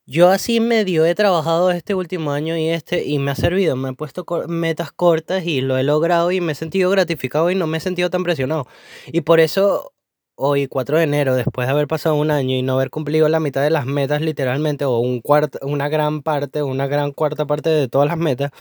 Yo 0.07 0.29
así 0.29 0.59
medio 0.59 1.03
he 1.05 1.15
trabajado 1.15 1.71
este 1.71 1.95
último 1.95 2.31
año 2.31 2.55
y 2.57 2.69
este 2.69 3.03
y 3.05 3.17
me 3.17 3.31
ha 3.31 3.35
servido, 3.35 3.75
me 3.75 3.89
he 3.89 3.93
puesto 3.93 4.23
metas 4.47 4.91
cortas 4.91 5.43
y 5.45 5.61
lo 5.61 5.77
he 5.77 5.83
logrado 5.83 6.31
y 6.31 6.41
me 6.41 6.51
he 6.51 6.55
sentido 6.55 6.91
gratificado 6.91 7.49
y 7.49 7.55
no 7.55 7.65
me 7.65 7.77
he 7.79 7.81
sentido 7.81 8.11
tan 8.11 8.23
presionado. 8.23 8.67
Y 9.07 9.21
por 9.21 9.39
eso 9.39 9.93
hoy, 10.35 10.67
4 10.67 10.97
de 10.99 11.05
enero, 11.05 11.35
después 11.35 11.67
de 11.67 11.71
haber 11.71 11.87
pasado 11.87 12.15
un 12.15 12.29
año 12.29 12.55
y 12.55 12.61
no 12.61 12.73
haber 12.73 12.91
cumplido 12.91 13.29
la 13.29 13.39
mitad 13.39 13.63
de 13.63 13.71
las 13.71 13.85
metas 13.87 14.21
literalmente, 14.21 14.85
o 14.85 14.99
un 14.99 15.21
una 15.63 15.89
gran 15.89 16.21
parte, 16.21 16.61
una 16.63 16.87
gran 16.87 17.11
cuarta 17.11 17.45
parte 17.47 17.69
de 17.69 17.87
todas 17.87 18.07
las 18.07 18.17
metas, 18.17 18.51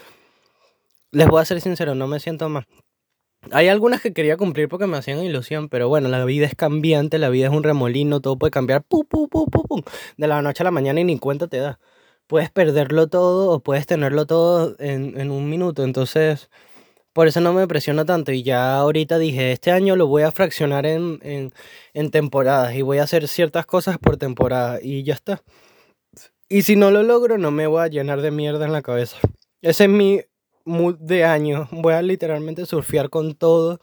les 1.13 1.29
voy 1.29 1.41
a 1.41 1.45
ser 1.45 1.61
sincero, 1.61 1.95
no 1.95 2.07
me 2.09 2.21
siento 2.21 2.49
mal. 2.49 2.67
Hay 3.51 3.69
algunas 3.69 4.01
que 4.01 4.13
quería 4.13 4.37
cumplir 4.37 4.69
porque 4.69 4.87
me 4.87 4.97
hacían 4.97 5.23
ilusión, 5.23 5.69
pero 5.69 5.89
bueno, 5.89 6.09
la 6.09 6.25
vida 6.25 6.47
es 6.47 6.55
cambiante, 6.55 7.19
la 7.19 7.29
vida 7.29 7.47
es 7.47 7.53
un 7.53 7.63
remolino, 7.63 8.21
todo 8.21 8.37
puede 8.39 8.51
cambiar 8.51 8.83
pu, 8.83 9.05
pu, 9.05 9.29
pu, 9.29 9.83
de 10.17 10.29
la 10.29 10.43
noche 10.43 10.63
a 10.63 10.65
la 10.65 10.71
mañana 10.71 11.01
y 11.01 11.05
ni 11.05 11.19
cuenta 11.19 11.47
te 11.49 11.59
da. 11.59 11.79
Puedes 12.27 12.51
perderlo 12.51 13.09
todo 13.09 13.51
o 13.51 13.61
puedes 13.61 13.87
tenerlo 13.87 14.27
todo 14.27 14.77
en, 14.79 15.21
en 15.21 15.31
un 15.31 15.49
minuto, 15.51 15.85
entonces 15.85 16.49
por 17.15 17.29
eso 17.29 17.41
no 17.41 17.53
me 17.53 17.69
presiona 17.69 18.05
tanto 18.05 18.33
y 18.33 18.43
ya 18.43 18.77
ahorita 18.77 19.19
dije, 19.19 19.53
este 19.53 19.71
año 19.71 19.95
lo 19.95 20.09
voy 20.09 20.25
a 20.25 20.33
fraccionar 20.33 20.85
en, 20.85 21.21
en, 21.23 22.11
temporadas 22.11 22.75
y 22.75 22.83
voy 22.83 22.99
a 22.99 23.05
hacer 23.05 23.29
ciertas 23.29 23.67
cosas 23.67 23.99
por 23.99 24.17
temporada 24.17 24.81
y 24.83 25.05
ya 25.05 25.15
está. 25.15 25.41
Y 26.49 26.63
si 26.63 26.75
no 26.75 26.91
lo 26.91 27.05
logro, 27.05 27.39
no 27.39 27.53
me 27.53 27.69
voy 27.69 27.83
a 27.83 27.87
llenar 27.87 28.21
de 28.21 28.33
mierda 28.33 28.67
en 28.67 28.73
la 28.73 28.83
cabeza. 28.83 29.17
Ese 29.63 29.85
es 29.85 29.91
mi 29.91 30.23
mood 30.65 30.97
de 30.99 31.25
año. 31.25 31.69
Voy 31.71 31.95
a 31.95 32.03
literalmente 32.03 32.67
surfear 32.67 33.11
con 33.11 33.35
todo 33.35 33.81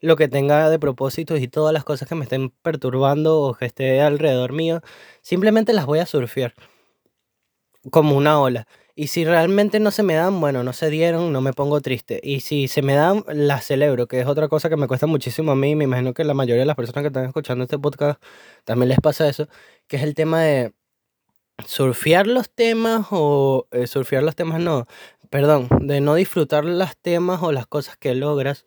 lo 0.00 0.16
que 0.16 0.28
tenga 0.28 0.68
de 0.70 0.78
propósitos 0.78 1.40
y 1.40 1.48
todas 1.48 1.72
las 1.72 1.84
cosas 1.84 2.08
que 2.08 2.14
me 2.14 2.24
estén 2.24 2.50
perturbando 2.50 3.40
o 3.40 3.54
que 3.54 3.66
esté 3.66 4.00
alrededor 4.00 4.52
mío. 4.52 4.82
Simplemente 5.22 5.72
las 5.72 5.86
voy 5.86 6.00
a 6.00 6.06
surfear 6.06 6.54
como 7.90 8.16
una 8.16 8.40
ola. 8.40 8.66
Y 8.96 9.08
si 9.08 9.24
realmente 9.24 9.80
no 9.80 9.90
se 9.90 10.04
me 10.04 10.14
dan, 10.14 10.40
bueno, 10.40 10.62
no 10.62 10.72
se 10.72 10.88
dieron, 10.88 11.32
no 11.32 11.40
me 11.40 11.52
pongo 11.52 11.80
triste. 11.80 12.20
Y 12.22 12.40
si 12.40 12.68
se 12.68 12.80
me 12.82 12.94
dan, 12.94 13.24
las 13.28 13.64
celebro, 13.66 14.06
que 14.06 14.20
es 14.20 14.26
otra 14.26 14.48
cosa 14.48 14.68
que 14.68 14.76
me 14.76 14.86
cuesta 14.86 15.06
muchísimo 15.06 15.52
a 15.52 15.56
mí. 15.56 15.74
Me 15.74 15.84
imagino 15.84 16.14
que 16.14 16.22
la 16.22 16.34
mayoría 16.34 16.60
de 16.62 16.66
las 16.66 16.76
personas 16.76 17.02
que 17.02 17.08
están 17.08 17.24
escuchando 17.24 17.64
este 17.64 17.78
podcast 17.78 18.22
también 18.64 18.90
les 18.90 19.00
pasa 19.00 19.28
eso, 19.28 19.48
que 19.88 19.96
es 19.96 20.02
el 20.04 20.14
tema 20.14 20.42
de 20.42 20.72
surfear 21.66 22.26
los 22.26 22.50
temas 22.50 23.06
o 23.10 23.66
eh, 23.72 23.86
surfear 23.86 24.22
los 24.22 24.36
temas, 24.36 24.60
no, 24.60 24.86
perdón, 25.30 25.68
de 25.80 26.00
no 26.00 26.14
disfrutar 26.14 26.64
los 26.64 26.96
temas 26.96 27.42
o 27.42 27.52
las 27.52 27.66
cosas 27.66 27.96
que 27.96 28.14
logras. 28.14 28.64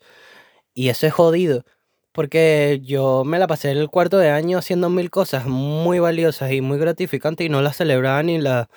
Y 0.74 0.90
eso 0.90 1.06
es 1.06 1.12
jodido. 1.14 1.64
Porque 2.12 2.80
yo 2.84 3.24
me 3.24 3.38
la 3.38 3.46
pasé 3.46 3.70
el 3.72 3.90
cuarto 3.90 4.18
de 4.18 4.30
año 4.30 4.58
haciendo 4.58 4.90
mil 4.90 5.10
cosas 5.10 5.46
muy 5.46 5.98
valiosas 6.00 6.52
y 6.52 6.60
muy 6.60 6.78
gratificantes 6.78 7.46
y 7.46 7.50
no 7.50 7.62
las 7.62 7.76
celebraba 7.76 8.22
ni 8.22 8.38
las 8.38 8.68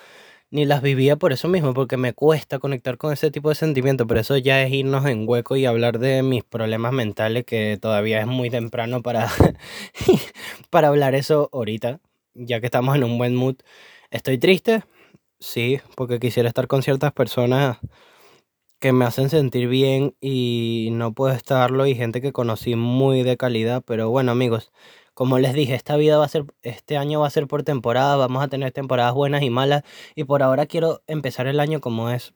ni 0.50 0.66
las 0.66 0.82
vivía 0.82 1.16
por 1.16 1.32
eso 1.32 1.48
mismo, 1.48 1.72
porque 1.74 1.96
me 1.96 2.12
cuesta 2.12 2.58
conectar 2.58 2.98
con 2.98 3.12
ese 3.12 3.30
tipo 3.30 3.48
de 3.48 3.54
sentimientos, 3.54 4.06
pero 4.06 4.20
eso 4.20 4.36
ya 4.36 4.62
es 4.62 4.70
irnos 4.72 5.06
en 5.06 5.26
hueco 5.26 5.56
y 5.56 5.64
hablar 5.66 5.98
de 5.98 6.22
mis 6.22 6.44
problemas 6.44 6.92
mentales, 6.92 7.44
que 7.46 7.78
todavía 7.80 8.20
es 8.20 8.26
muy 8.26 8.50
temprano 8.50 9.02
para, 9.02 9.28
para 10.70 10.88
hablar 10.88 11.14
eso 11.14 11.48
ahorita, 11.52 12.00
ya 12.34 12.60
que 12.60 12.66
estamos 12.66 12.94
en 12.96 13.04
un 13.04 13.16
buen 13.18 13.34
mood. 13.34 13.56
Estoy 14.10 14.36
triste, 14.38 14.84
sí, 15.42 15.80
porque 15.96 16.20
quisiera 16.20 16.48
estar 16.48 16.66
con 16.68 16.82
ciertas 16.82 17.12
personas 17.12 17.78
que 18.80 18.92
me 18.92 19.04
hacen 19.04 19.30
sentir 19.30 19.68
bien 19.68 20.16
y 20.20 20.90
no 20.92 21.14
puedo 21.14 21.34
estarlo 21.34 21.86
y 21.86 21.94
gente 21.94 22.20
que 22.20 22.32
conocí 22.32 22.76
muy 22.76 23.22
de 23.22 23.36
calidad, 23.36 23.82
pero 23.86 24.10
bueno 24.10 24.32
amigos, 24.32 24.72
como 25.14 25.38
les 25.38 25.54
dije, 25.54 25.74
esta 25.74 25.96
vida 25.96 26.18
va 26.18 26.24
a 26.24 26.28
ser, 26.28 26.46
este 26.62 26.96
año 26.96 27.20
va 27.20 27.28
a 27.28 27.30
ser 27.30 27.46
por 27.46 27.62
temporada, 27.64 28.16
vamos 28.16 28.42
a 28.42 28.48
tener 28.48 28.72
temporadas 28.72 29.14
buenas 29.14 29.42
y 29.42 29.50
malas, 29.50 29.84
y 30.16 30.24
por 30.24 30.42
ahora 30.42 30.66
quiero 30.66 31.02
empezar 31.06 31.46
el 31.46 31.60
año 31.60 31.80
como 31.80 32.10
es. 32.10 32.34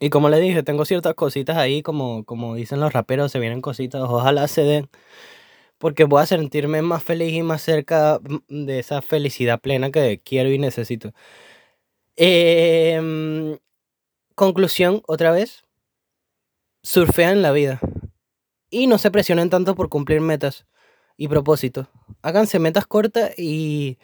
Y 0.00 0.10
como 0.10 0.28
les 0.30 0.40
dije, 0.42 0.62
tengo 0.64 0.84
ciertas 0.84 1.14
cositas 1.14 1.56
ahí, 1.56 1.82
como, 1.82 2.24
como 2.24 2.54
dicen 2.56 2.80
los 2.80 2.92
raperos, 2.92 3.32
se 3.32 3.40
vienen 3.40 3.62
cositas, 3.62 4.02
ojalá 4.02 4.48
se 4.48 4.64
den, 4.64 4.90
porque 5.78 6.04
voy 6.04 6.22
a 6.22 6.26
sentirme 6.26 6.82
más 6.82 7.02
feliz 7.04 7.32
y 7.34 7.42
más 7.42 7.62
cerca 7.62 8.20
de 8.48 8.78
esa 8.78 9.02
felicidad 9.02 9.60
plena 9.60 9.90
que 9.90 10.20
quiero 10.24 10.50
y 10.50 10.58
necesito. 10.58 11.12
Em, 12.16 13.58
conclusión, 14.34 15.02
otra 15.06 15.32
vez, 15.32 15.64
surfean 16.82 17.42
la 17.42 17.52
vida. 17.52 17.80
Y 18.70 18.86
no 18.86 18.98
se 18.98 19.10
presionen 19.10 19.50
tanto 19.50 19.74
por 19.74 19.88
cumplir 19.88 20.20
metas 20.20 20.66
y 21.16 21.28
propósito. 21.28 21.88
Háganse 22.22 22.58
metas 22.58 22.86
cortas 22.86 23.38
y, 23.38 23.98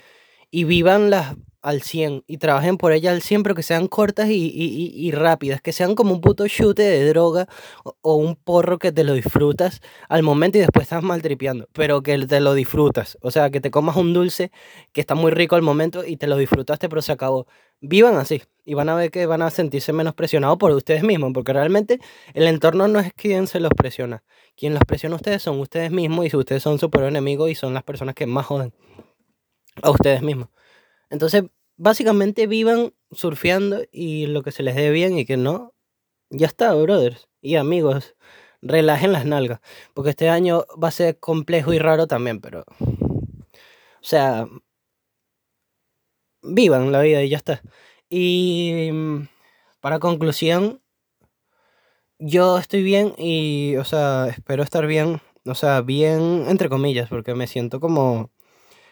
y 0.51 0.64
vivanlas 0.64 1.37
al 1.62 1.83
100 1.83 2.25
y 2.27 2.38
trabajen 2.38 2.79
por 2.79 2.92
ellas 2.92 3.14
al 3.14 3.23
100, 3.23 3.42
pero 3.42 3.55
que 3.55 3.62
sean 3.62 3.88
cortas 3.88 4.29
y, 4.31 5.11
rápidas, 5.12 5.61
que 5.61 5.73
sean 5.73 5.94
como 5.94 6.14
un 6.14 6.21
puto 6.21 6.47
chute 6.49 6.83
de 6.83 7.09
droga 7.09 7.49
o, 8.03 8.14
un 8.16 8.37
porro 8.37 8.79
que 8.79 8.92
te 8.92 9.05
lo 9.05 9.14
disfrutas 9.14 9.81
al 10.09 10.23
momento 10.23 10.59
y 10.59 10.61
después 10.62 10.85
estás 10.85 11.03
maltripeando, 11.03 11.68
pero 11.73 12.03
que 12.03 12.18
te 12.27 12.40
lo 12.40 12.55
disfrutas. 12.55 13.18
O 13.23 13.31
sea, 13.31 13.51
que 13.51 13.61
te 13.61 13.71
comas 13.71 13.97
un 13.97 14.12
dulce 14.12 14.51
que 14.92 15.01
está 15.01 15.14
muy 15.14 15.33
rico 15.33 15.57
al 15.57 15.62
momento 15.62 16.05
y 16.05 16.16
te 16.16 16.27
lo 16.27 16.37
disfrutaste, 16.37 16.88
pero 16.88 17.03
se 17.03 17.12
acabó. 17.12 17.47
Vivan 17.81 18.17
así 18.17 18.43
y 18.64 18.75
van 18.75 18.88
a 18.88 18.95
ver 18.95 19.11
que 19.11 19.25
van 19.27 19.41
a 19.41 19.51
sentirse 19.51 19.93
menos 19.93 20.14
presionados 20.14 20.59
por 20.59 20.71
ustedes 20.73 21.03
mismos, 21.03 21.31
porque 21.33 21.53
realmente 21.53 22.01
el 22.35 22.47
entorno 22.47 22.87
no 22.87 23.01
es 23.01 23.12
quien 23.14 23.47
se 23.47 23.61
los 23.61 23.71
presiona. 23.75 24.25
Quien 24.57 24.75
los 24.75 24.83
presiona 24.85 25.14
a 25.14 25.17
ustedes 25.17 25.43
son 25.43 25.59
ustedes 25.61 25.91
mismos 25.91 26.27
y 26.27 26.31
si 26.31 26.37
ustedes 26.37 26.62
son 26.62 26.79
su 26.79 26.91
peor 26.91 27.05
enemigo 27.05 27.49
y 27.49 27.55
son 27.55 27.73
las 27.73 27.83
personas 27.83 28.14
que 28.14 28.27
más 28.27 28.47
joden 28.47 28.75
a 29.83 29.91
ustedes 29.91 30.23
mismos. 30.23 30.49
Entonces, 31.09 31.45
básicamente 31.77 32.47
vivan 32.47 32.93
surfeando 33.11 33.83
y 33.91 34.27
lo 34.27 34.43
que 34.43 34.53
se 34.53 34.62
les 34.62 34.75
dé 34.75 34.91
bien 34.91 35.19
y 35.19 35.25
que 35.25 35.37
no, 35.37 35.73
ya 36.31 36.47
está, 36.47 36.75
brothers 36.75 37.29
y 37.41 37.57
amigos. 37.57 38.17
Relajen 38.61 39.12
las 39.12 39.25
nalgas, 39.25 39.61
porque 39.95 40.11
este 40.11 40.29
año 40.29 40.67
va 40.83 40.88
a 40.88 40.91
ser 40.91 41.19
complejo 41.21 41.73
y 41.73 41.79
raro 41.79 42.07
también, 42.07 42.41
pero... 42.41 42.64
O 42.81 44.05
sea, 44.09 44.47
vivan 46.49 46.93
la 46.93 47.03
vida 47.03 47.23
y 47.23 47.29
ya 47.31 47.37
está. 47.39 47.63
Y 48.11 48.91
mm, 48.93 49.29
para 49.81 49.99
conclusión, 49.99 50.81
yo 52.19 52.59
estoy 52.59 52.83
bien 52.83 53.15
y, 53.19 53.77
o 53.77 53.85
sea, 53.85 54.27
espero 54.29 54.63
estar 54.63 54.87
bien, 54.87 55.21
o 55.47 55.55
sea, 55.55 55.83
bien 55.83 56.45
entre 56.49 56.69
comillas, 56.69 57.09
porque 57.09 57.35
me 57.35 57.47
siento 57.47 57.81
como 57.81 58.31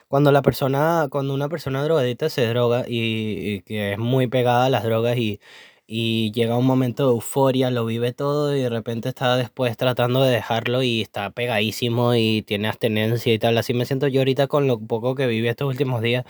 cuando 0.08 0.32
la 0.32 0.42
persona, 0.42 1.08
cuando 1.10 1.34
una 1.34 1.48
persona 1.48 1.82
drogadita 1.84 2.28
se 2.30 2.46
droga 2.46 2.84
y, 2.88 3.62
que 3.62 3.92
es 3.94 3.98
muy 3.98 4.28
pegada 4.28 4.66
a 4.66 4.70
las 4.70 4.84
drogas 4.84 5.18
y, 5.18 5.40
y 5.86 6.32
llega 6.32 6.56
un 6.58 6.66
momento 6.66 7.06
de 7.08 7.14
euforia, 7.14 7.70
lo 7.70 7.86
vive 7.86 8.12
todo 8.12 8.56
y 8.56 8.60
de 8.62 8.68
repente 8.70 9.08
está 9.08 9.36
después 9.36 9.76
tratando 9.76 10.22
de 10.22 10.32
dejarlo 10.32 10.82
y 10.82 11.02
está 11.02 11.30
pegadísimo 11.30 12.14
y 12.14 12.42
tiene 12.42 12.68
abstenencia 12.68 13.32
y 13.34 13.38
tal. 13.38 13.58
Así 13.58 13.74
me 13.74 13.86
siento 13.86 14.08
yo 14.08 14.20
ahorita 14.20 14.46
con 14.48 14.66
lo 14.68 14.78
poco 14.80 15.14
que 15.14 15.26
viví 15.26 15.48
estos 15.48 15.68
últimos 15.68 16.02
días 16.02 16.24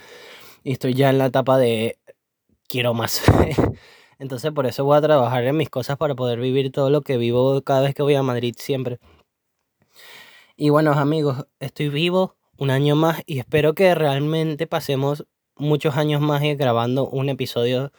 y 0.66 0.72
estoy 0.72 0.94
ya 0.94 1.10
en 1.10 1.18
la 1.18 1.26
etapa 1.26 1.58
de 1.58 1.96
quiero 2.68 2.92
más. 2.92 3.22
Entonces 4.18 4.50
por 4.50 4.66
eso 4.66 4.84
voy 4.84 4.98
a 4.98 5.00
trabajar 5.00 5.44
en 5.44 5.56
mis 5.56 5.70
cosas 5.70 5.96
para 5.96 6.16
poder 6.16 6.40
vivir 6.40 6.72
todo 6.72 6.90
lo 6.90 7.02
que 7.02 7.16
vivo 7.18 7.62
cada 7.62 7.82
vez 7.82 7.94
que 7.94 8.02
voy 8.02 8.16
a 8.16 8.24
Madrid 8.24 8.56
siempre. 8.58 8.98
Y 10.56 10.70
bueno 10.70 10.92
amigos, 10.92 11.46
estoy 11.60 11.88
vivo 11.88 12.34
un 12.58 12.70
año 12.70 12.96
más 12.96 13.22
y 13.26 13.38
espero 13.38 13.74
que 13.74 13.94
realmente 13.94 14.66
pasemos 14.66 15.24
muchos 15.56 15.96
años 15.96 16.20
más 16.20 16.42
grabando 16.58 17.08
un 17.08 17.28
episodio. 17.28 17.92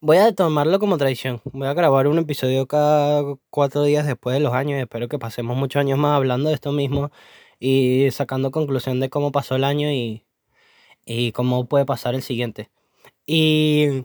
Voy 0.00 0.16
a 0.16 0.34
tomarlo 0.34 0.80
como 0.80 0.98
tradición. 0.98 1.40
Voy 1.44 1.68
a 1.68 1.74
grabar 1.74 2.08
un 2.08 2.18
episodio 2.18 2.66
cada 2.66 3.22
cuatro 3.50 3.84
días 3.84 4.06
después 4.06 4.34
de 4.34 4.40
los 4.40 4.54
años 4.54 4.78
y 4.78 4.82
espero 4.82 5.08
que 5.08 5.20
pasemos 5.20 5.56
muchos 5.56 5.78
años 5.80 6.00
más 6.00 6.16
hablando 6.16 6.48
de 6.48 6.56
esto 6.56 6.72
mismo 6.72 7.12
y 7.60 8.08
sacando 8.10 8.50
conclusión 8.50 8.98
de 8.98 9.08
cómo 9.08 9.30
pasó 9.30 9.54
el 9.54 9.64
año 9.64 9.92
y, 9.92 10.27
y 11.08 11.32
cómo 11.32 11.64
puede 11.66 11.86
pasar 11.86 12.14
el 12.14 12.22
siguiente. 12.22 12.70
Y 13.26 14.04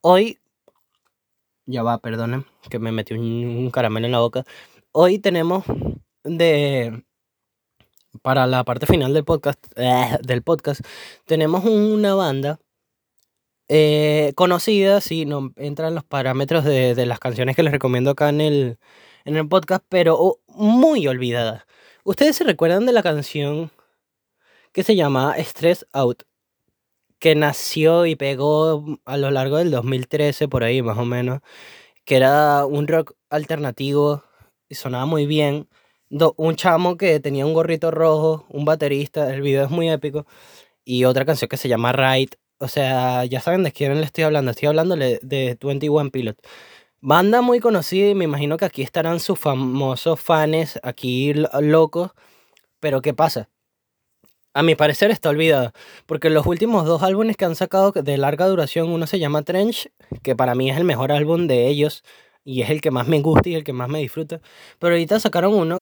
hoy 0.00 0.38
ya 1.66 1.82
va, 1.82 1.98
perdonen, 1.98 2.46
que 2.68 2.78
me 2.78 2.92
metí 2.92 3.14
un, 3.14 3.70
caramelo 3.70 4.06
en 4.06 4.12
la 4.12 4.18
boca. 4.18 4.44
Hoy 4.92 5.18
tenemos 5.18 5.64
de 6.24 7.04
para 8.22 8.46
la 8.46 8.64
parte 8.64 8.86
final 8.86 9.14
del 9.14 9.24
podcast, 9.24 9.64
eh, 9.76 10.18
del 10.22 10.42
podcast 10.42 10.80
tenemos 11.26 11.64
una 11.64 12.14
banda 12.14 12.58
eh, 13.68 14.32
conocida, 14.36 15.00
si 15.00 15.26
no 15.26 15.52
entran 15.56 15.94
los 15.94 16.04
parámetros 16.04 16.64
de, 16.64 16.94
de, 16.94 17.06
las 17.06 17.18
canciones 17.18 17.56
que 17.56 17.62
les 17.62 17.72
recomiendo 17.72 18.10
acá 18.10 18.28
en 18.28 18.40
el, 18.40 18.78
en 19.24 19.36
el 19.36 19.48
podcast, 19.48 19.84
pero 19.88 20.38
muy 20.48 21.06
olvidada. 21.06 21.66
¿Ustedes 22.04 22.36
se 22.36 22.44
recuerdan 22.44 22.86
de 22.86 22.92
la 22.92 23.02
canción 23.02 23.70
que 24.74 24.82
se 24.82 24.96
llama 24.96 25.34
Stress 25.38 25.86
Out? 25.94 26.24
Que 27.18 27.34
nació 27.34 28.04
y 28.04 28.16
pegó 28.16 28.84
a 29.06 29.16
lo 29.16 29.30
largo 29.30 29.56
del 29.56 29.70
2013, 29.70 30.48
por 30.48 30.64
ahí 30.64 30.82
más 30.82 30.98
o 30.98 31.06
menos 31.06 31.40
que 32.04 32.16
era 32.16 32.66
un 32.66 32.86
rock 32.86 33.14
alternativo 33.30 34.24
y 34.68 34.74
sonaba 34.76 35.06
muy 35.06 35.26
bien. 35.26 35.68
un 36.36 36.56
chamo 36.56 36.96
que 36.96 37.20
tenía 37.20 37.46
un 37.46 37.54
gorrito 37.54 37.90
rojo, 37.90 38.46
un 38.50 38.64
baterista, 38.64 39.32
el 39.34 39.42
video 39.42 39.64
es 39.64 39.70
muy 39.70 39.90
épico. 39.90 40.26
Y 40.84 41.04
otra 41.06 41.24
canción 41.24 41.48
que 41.48 41.56
se 41.56 41.68
llama 41.68 41.92
Right. 41.92 42.34
O 42.58 42.68
sea, 42.68 43.24
ya 43.26 43.40
saben 43.40 43.64
de 43.64 43.72
quién 43.72 43.94
le 44.00 44.04
estoy 44.06 44.24
hablando. 44.24 44.50
Estoy 44.52 44.68
hablando 44.68 44.96
de 44.96 45.58
21 45.60 46.10
Pilot. 46.10 46.38
Banda 47.00 47.42
muy 47.42 47.60
conocida 47.60 48.08
y 48.10 48.14
me 48.14 48.24
imagino 48.24 48.56
que 48.58 48.66
aquí 48.66 48.82
estarán 48.82 49.20
sus 49.20 49.38
famosos 49.38 50.20
fans, 50.20 50.78
aquí 50.82 51.34
locos. 51.34 52.12
Pero 52.80 53.02
¿qué 53.02 53.14
pasa? 53.14 53.50
A 54.56 54.62
mi 54.62 54.76
parecer 54.76 55.10
está 55.10 55.30
olvidada, 55.30 55.72
porque 56.06 56.30
los 56.30 56.46
últimos 56.46 56.86
dos 56.86 57.02
álbumes 57.02 57.36
que 57.36 57.44
han 57.44 57.56
sacado 57.56 57.90
de 57.90 58.16
larga 58.16 58.46
duración, 58.46 58.88
uno 58.88 59.08
se 59.08 59.18
llama 59.18 59.42
Trench, 59.42 59.90
que 60.22 60.36
para 60.36 60.54
mí 60.54 60.70
es 60.70 60.76
el 60.76 60.84
mejor 60.84 61.10
álbum 61.10 61.48
de 61.48 61.66
ellos 61.66 62.04
y 62.44 62.62
es 62.62 62.70
el 62.70 62.80
que 62.80 62.92
más 62.92 63.08
me 63.08 63.20
gusta 63.20 63.48
y 63.48 63.56
el 63.56 63.64
que 63.64 63.72
más 63.72 63.88
me 63.88 63.98
disfruta. 63.98 64.40
Pero 64.78 64.94
ahorita 64.94 65.18
sacaron 65.18 65.54
uno, 65.54 65.78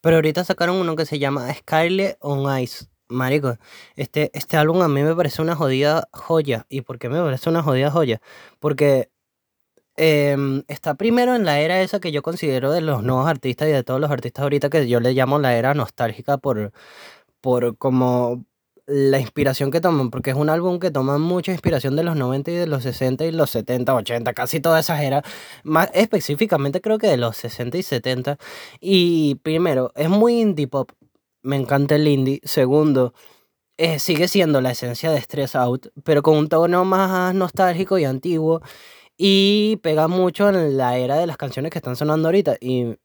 pero 0.00 0.16
ahorita 0.16 0.44
sacaron 0.44 0.76
uno 0.76 0.96
que 0.96 1.06
se 1.06 1.18
llama 1.20 1.52
Skyler 1.54 2.18
on 2.20 2.58
Ice. 2.60 2.86
Marico, 3.08 3.58
este, 3.96 4.30
este 4.34 4.56
álbum 4.56 4.82
a 4.82 4.88
mí 4.88 5.02
me 5.02 5.14
parece 5.16 5.42
una 5.42 5.56
jodida 5.56 6.08
joya. 6.12 6.66
¿Y 6.68 6.82
por 6.82 6.98
qué 6.98 7.08
me 7.08 7.20
parece 7.22 7.50
una 7.50 7.62
jodida 7.62 7.90
joya? 7.90 8.20
Porque 8.60 9.10
em, 9.96 10.64
está 10.68 10.94
primero 10.94 11.34
en 11.36 11.44
la 11.44 11.60
era 11.60 11.82
esa 11.82 12.00
que 12.00 12.12
yo 12.12 12.22
considero 12.22 12.72
de 12.72 12.80
los 12.80 13.02
nuevos 13.02 13.28
artistas 13.28 13.68
y 13.68 13.72
de 13.72 13.84
todos 13.84 14.00
los 14.00 14.10
artistas 14.10 14.42
ahorita 14.42 14.70
que 14.70 14.88
yo 14.88 15.00
le 15.00 15.12
llamo 15.12 15.38
la 15.38 15.56
era 15.56 15.74
nostálgica 15.74 16.38
por 16.38 16.72
por 17.40 17.76
como 17.78 18.44
la 18.86 19.20
inspiración 19.20 19.70
que 19.70 19.80
toman, 19.80 20.10
porque 20.10 20.30
es 20.30 20.36
un 20.36 20.50
álbum 20.50 20.80
que 20.80 20.90
toma 20.90 21.18
mucha 21.18 21.52
inspiración 21.52 21.94
de 21.96 22.02
los 22.02 22.16
90 22.16 22.50
y 22.50 22.54
de 22.54 22.66
los 22.66 22.82
60 22.82 23.24
y 23.24 23.32
los 23.32 23.50
70, 23.50 23.94
80, 23.94 24.32
casi 24.34 24.60
todas 24.60 24.86
esas 24.86 25.00
eras, 25.02 25.22
más 25.62 25.90
específicamente 25.94 26.80
creo 26.80 26.98
que 26.98 27.06
de 27.06 27.16
los 27.16 27.36
60 27.36 27.78
y 27.78 27.82
70. 27.82 28.38
Y 28.80 29.36
primero, 29.36 29.92
es 29.94 30.08
muy 30.08 30.40
indie 30.40 30.66
pop, 30.66 30.90
me 31.42 31.56
encanta 31.56 31.94
el 31.96 32.08
indie. 32.08 32.40
Segundo, 32.44 33.14
eh, 33.78 33.98
sigue 33.98 34.28
siendo 34.28 34.60
la 34.60 34.72
esencia 34.72 35.10
de 35.10 35.20
Stress 35.20 35.56
Out, 35.56 35.88
pero 36.04 36.22
con 36.22 36.36
un 36.36 36.48
tono 36.48 36.84
más 36.84 37.34
nostálgico 37.34 37.98
y 37.98 38.04
antiguo. 38.04 38.60
Y 39.16 39.76
pega 39.82 40.08
mucho 40.08 40.48
en 40.48 40.76
la 40.76 40.96
era 40.98 41.16
de 41.16 41.26
las 41.26 41.36
canciones 41.36 41.70
que 41.72 41.78
están 41.78 41.96
sonando 41.96 42.28
ahorita. 42.28 42.56
Y 42.60 42.96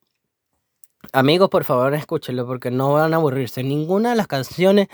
Amigos, 1.13 1.49
por 1.49 1.63
favor, 1.63 1.93
escúchenlo 1.93 2.45
porque 2.45 2.71
no 2.71 2.93
van 2.93 3.13
a 3.13 3.17
aburrirse. 3.17 3.63
Ninguna 3.63 4.11
de 4.11 4.15
las 4.15 4.27
canciones 4.27 4.87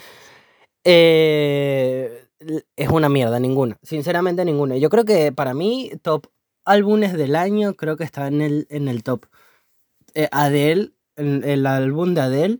eh, 0.83 2.27
es 2.75 2.89
una 2.89 3.09
mierda, 3.09 3.39
ninguna. 3.39 3.77
Sinceramente, 3.83 4.45
ninguna. 4.45 4.77
Yo 4.77 4.89
creo 4.89 5.05
que 5.05 5.31
para 5.31 5.53
mí, 5.53 5.91
top 6.01 6.27
álbumes 6.65 7.13
del 7.13 7.35
año, 7.35 7.73
creo 7.75 7.97
que 7.97 8.03
está 8.03 8.27
en 8.27 8.41
el, 8.41 8.67
en 8.69 8.87
el 8.87 9.03
top. 9.03 9.25
Eh, 10.13 10.27
Adele, 10.31 10.91
el, 11.15 11.65
álbum 11.65 12.13
de 12.13 12.21
Adele, 12.21 12.59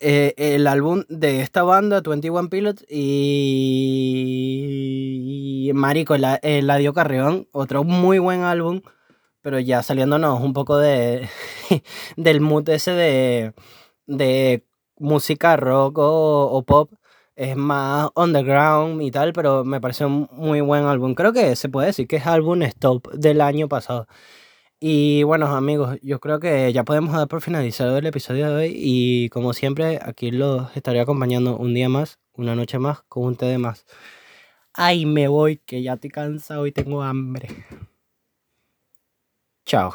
eh, 0.00 0.34
el 0.36 0.66
álbum 0.66 1.04
de 1.08 1.40
esta 1.42 1.62
banda, 1.62 2.00
21 2.00 2.48
Pilots, 2.50 2.84
y, 2.88 3.62
Marico, 5.74 6.14
el 6.14 6.24
Eladio 6.42 6.92
Carreón, 6.94 7.48
otro 7.52 7.84
muy 7.84 8.18
buen 8.18 8.42
álbum 8.42 8.82
pero 9.42 9.58
ya 9.60 9.82
saliéndonos 9.82 10.40
un 10.40 10.52
poco 10.52 10.78
de 10.78 11.28
del 12.16 12.40
mood 12.40 12.68
ese 12.68 12.92
de, 12.92 13.54
de 14.06 14.64
música 14.98 15.56
rock 15.56 15.98
o, 16.00 16.64
pop, 16.66 16.92
es 17.36 17.56
más 17.56 18.10
underground 18.16 19.02
y 19.02 19.10
tal, 19.10 19.32
pero 19.32 19.64
me 19.64 19.80
parece 19.80 20.04
un 20.06 20.28
muy 20.32 20.60
buen 20.60 20.84
álbum. 20.86 21.14
Creo 21.14 21.32
que 21.32 21.56
se 21.56 21.68
puede 21.68 21.88
decir 21.88 22.08
que 22.08 22.16
es 22.16 22.26
álbum 22.26 22.62
stop 22.62 23.08
del 23.12 23.40
año 23.40 23.68
pasado. 23.68 24.06
Y 24.80 25.24
bueno, 25.24 25.46
amigos, 25.48 25.98
yo 26.02 26.20
creo 26.20 26.40
que 26.40 26.72
ya 26.72 26.84
podemos 26.84 27.12
dar 27.14 27.28
por 27.28 27.40
finalizado 27.42 27.98
el 27.98 28.06
episodio 28.06 28.48
de 28.50 28.56
hoy 28.56 28.72
y 28.76 29.28
como 29.30 29.52
siempre 29.52 29.98
aquí 30.02 30.30
los 30.30 30.76
estaré 30.76 31.00
acompañando 31.00 31.56
un 31.56 31.74
día 31.74 31.88
más, 31.88 32.18
una 32.34 32.54
noche 32.54 32.78
más, 32.78 33.02
con 33.08 33.24
un 33.24 33.36
té 33.36 33.58
más. 33.58 33.86
Ay, 34.72 35.06
me 35.06 35.28
voy, 35.28 35.58
que 35.58 35.82
ya 35.82 35.94
estoy 35.94 36.10
cansado 36.10 36.66
y 36.66 36.72
tengo 36.72 37.02
hambre. 37.02 37.48
Chao. 39.68 39.92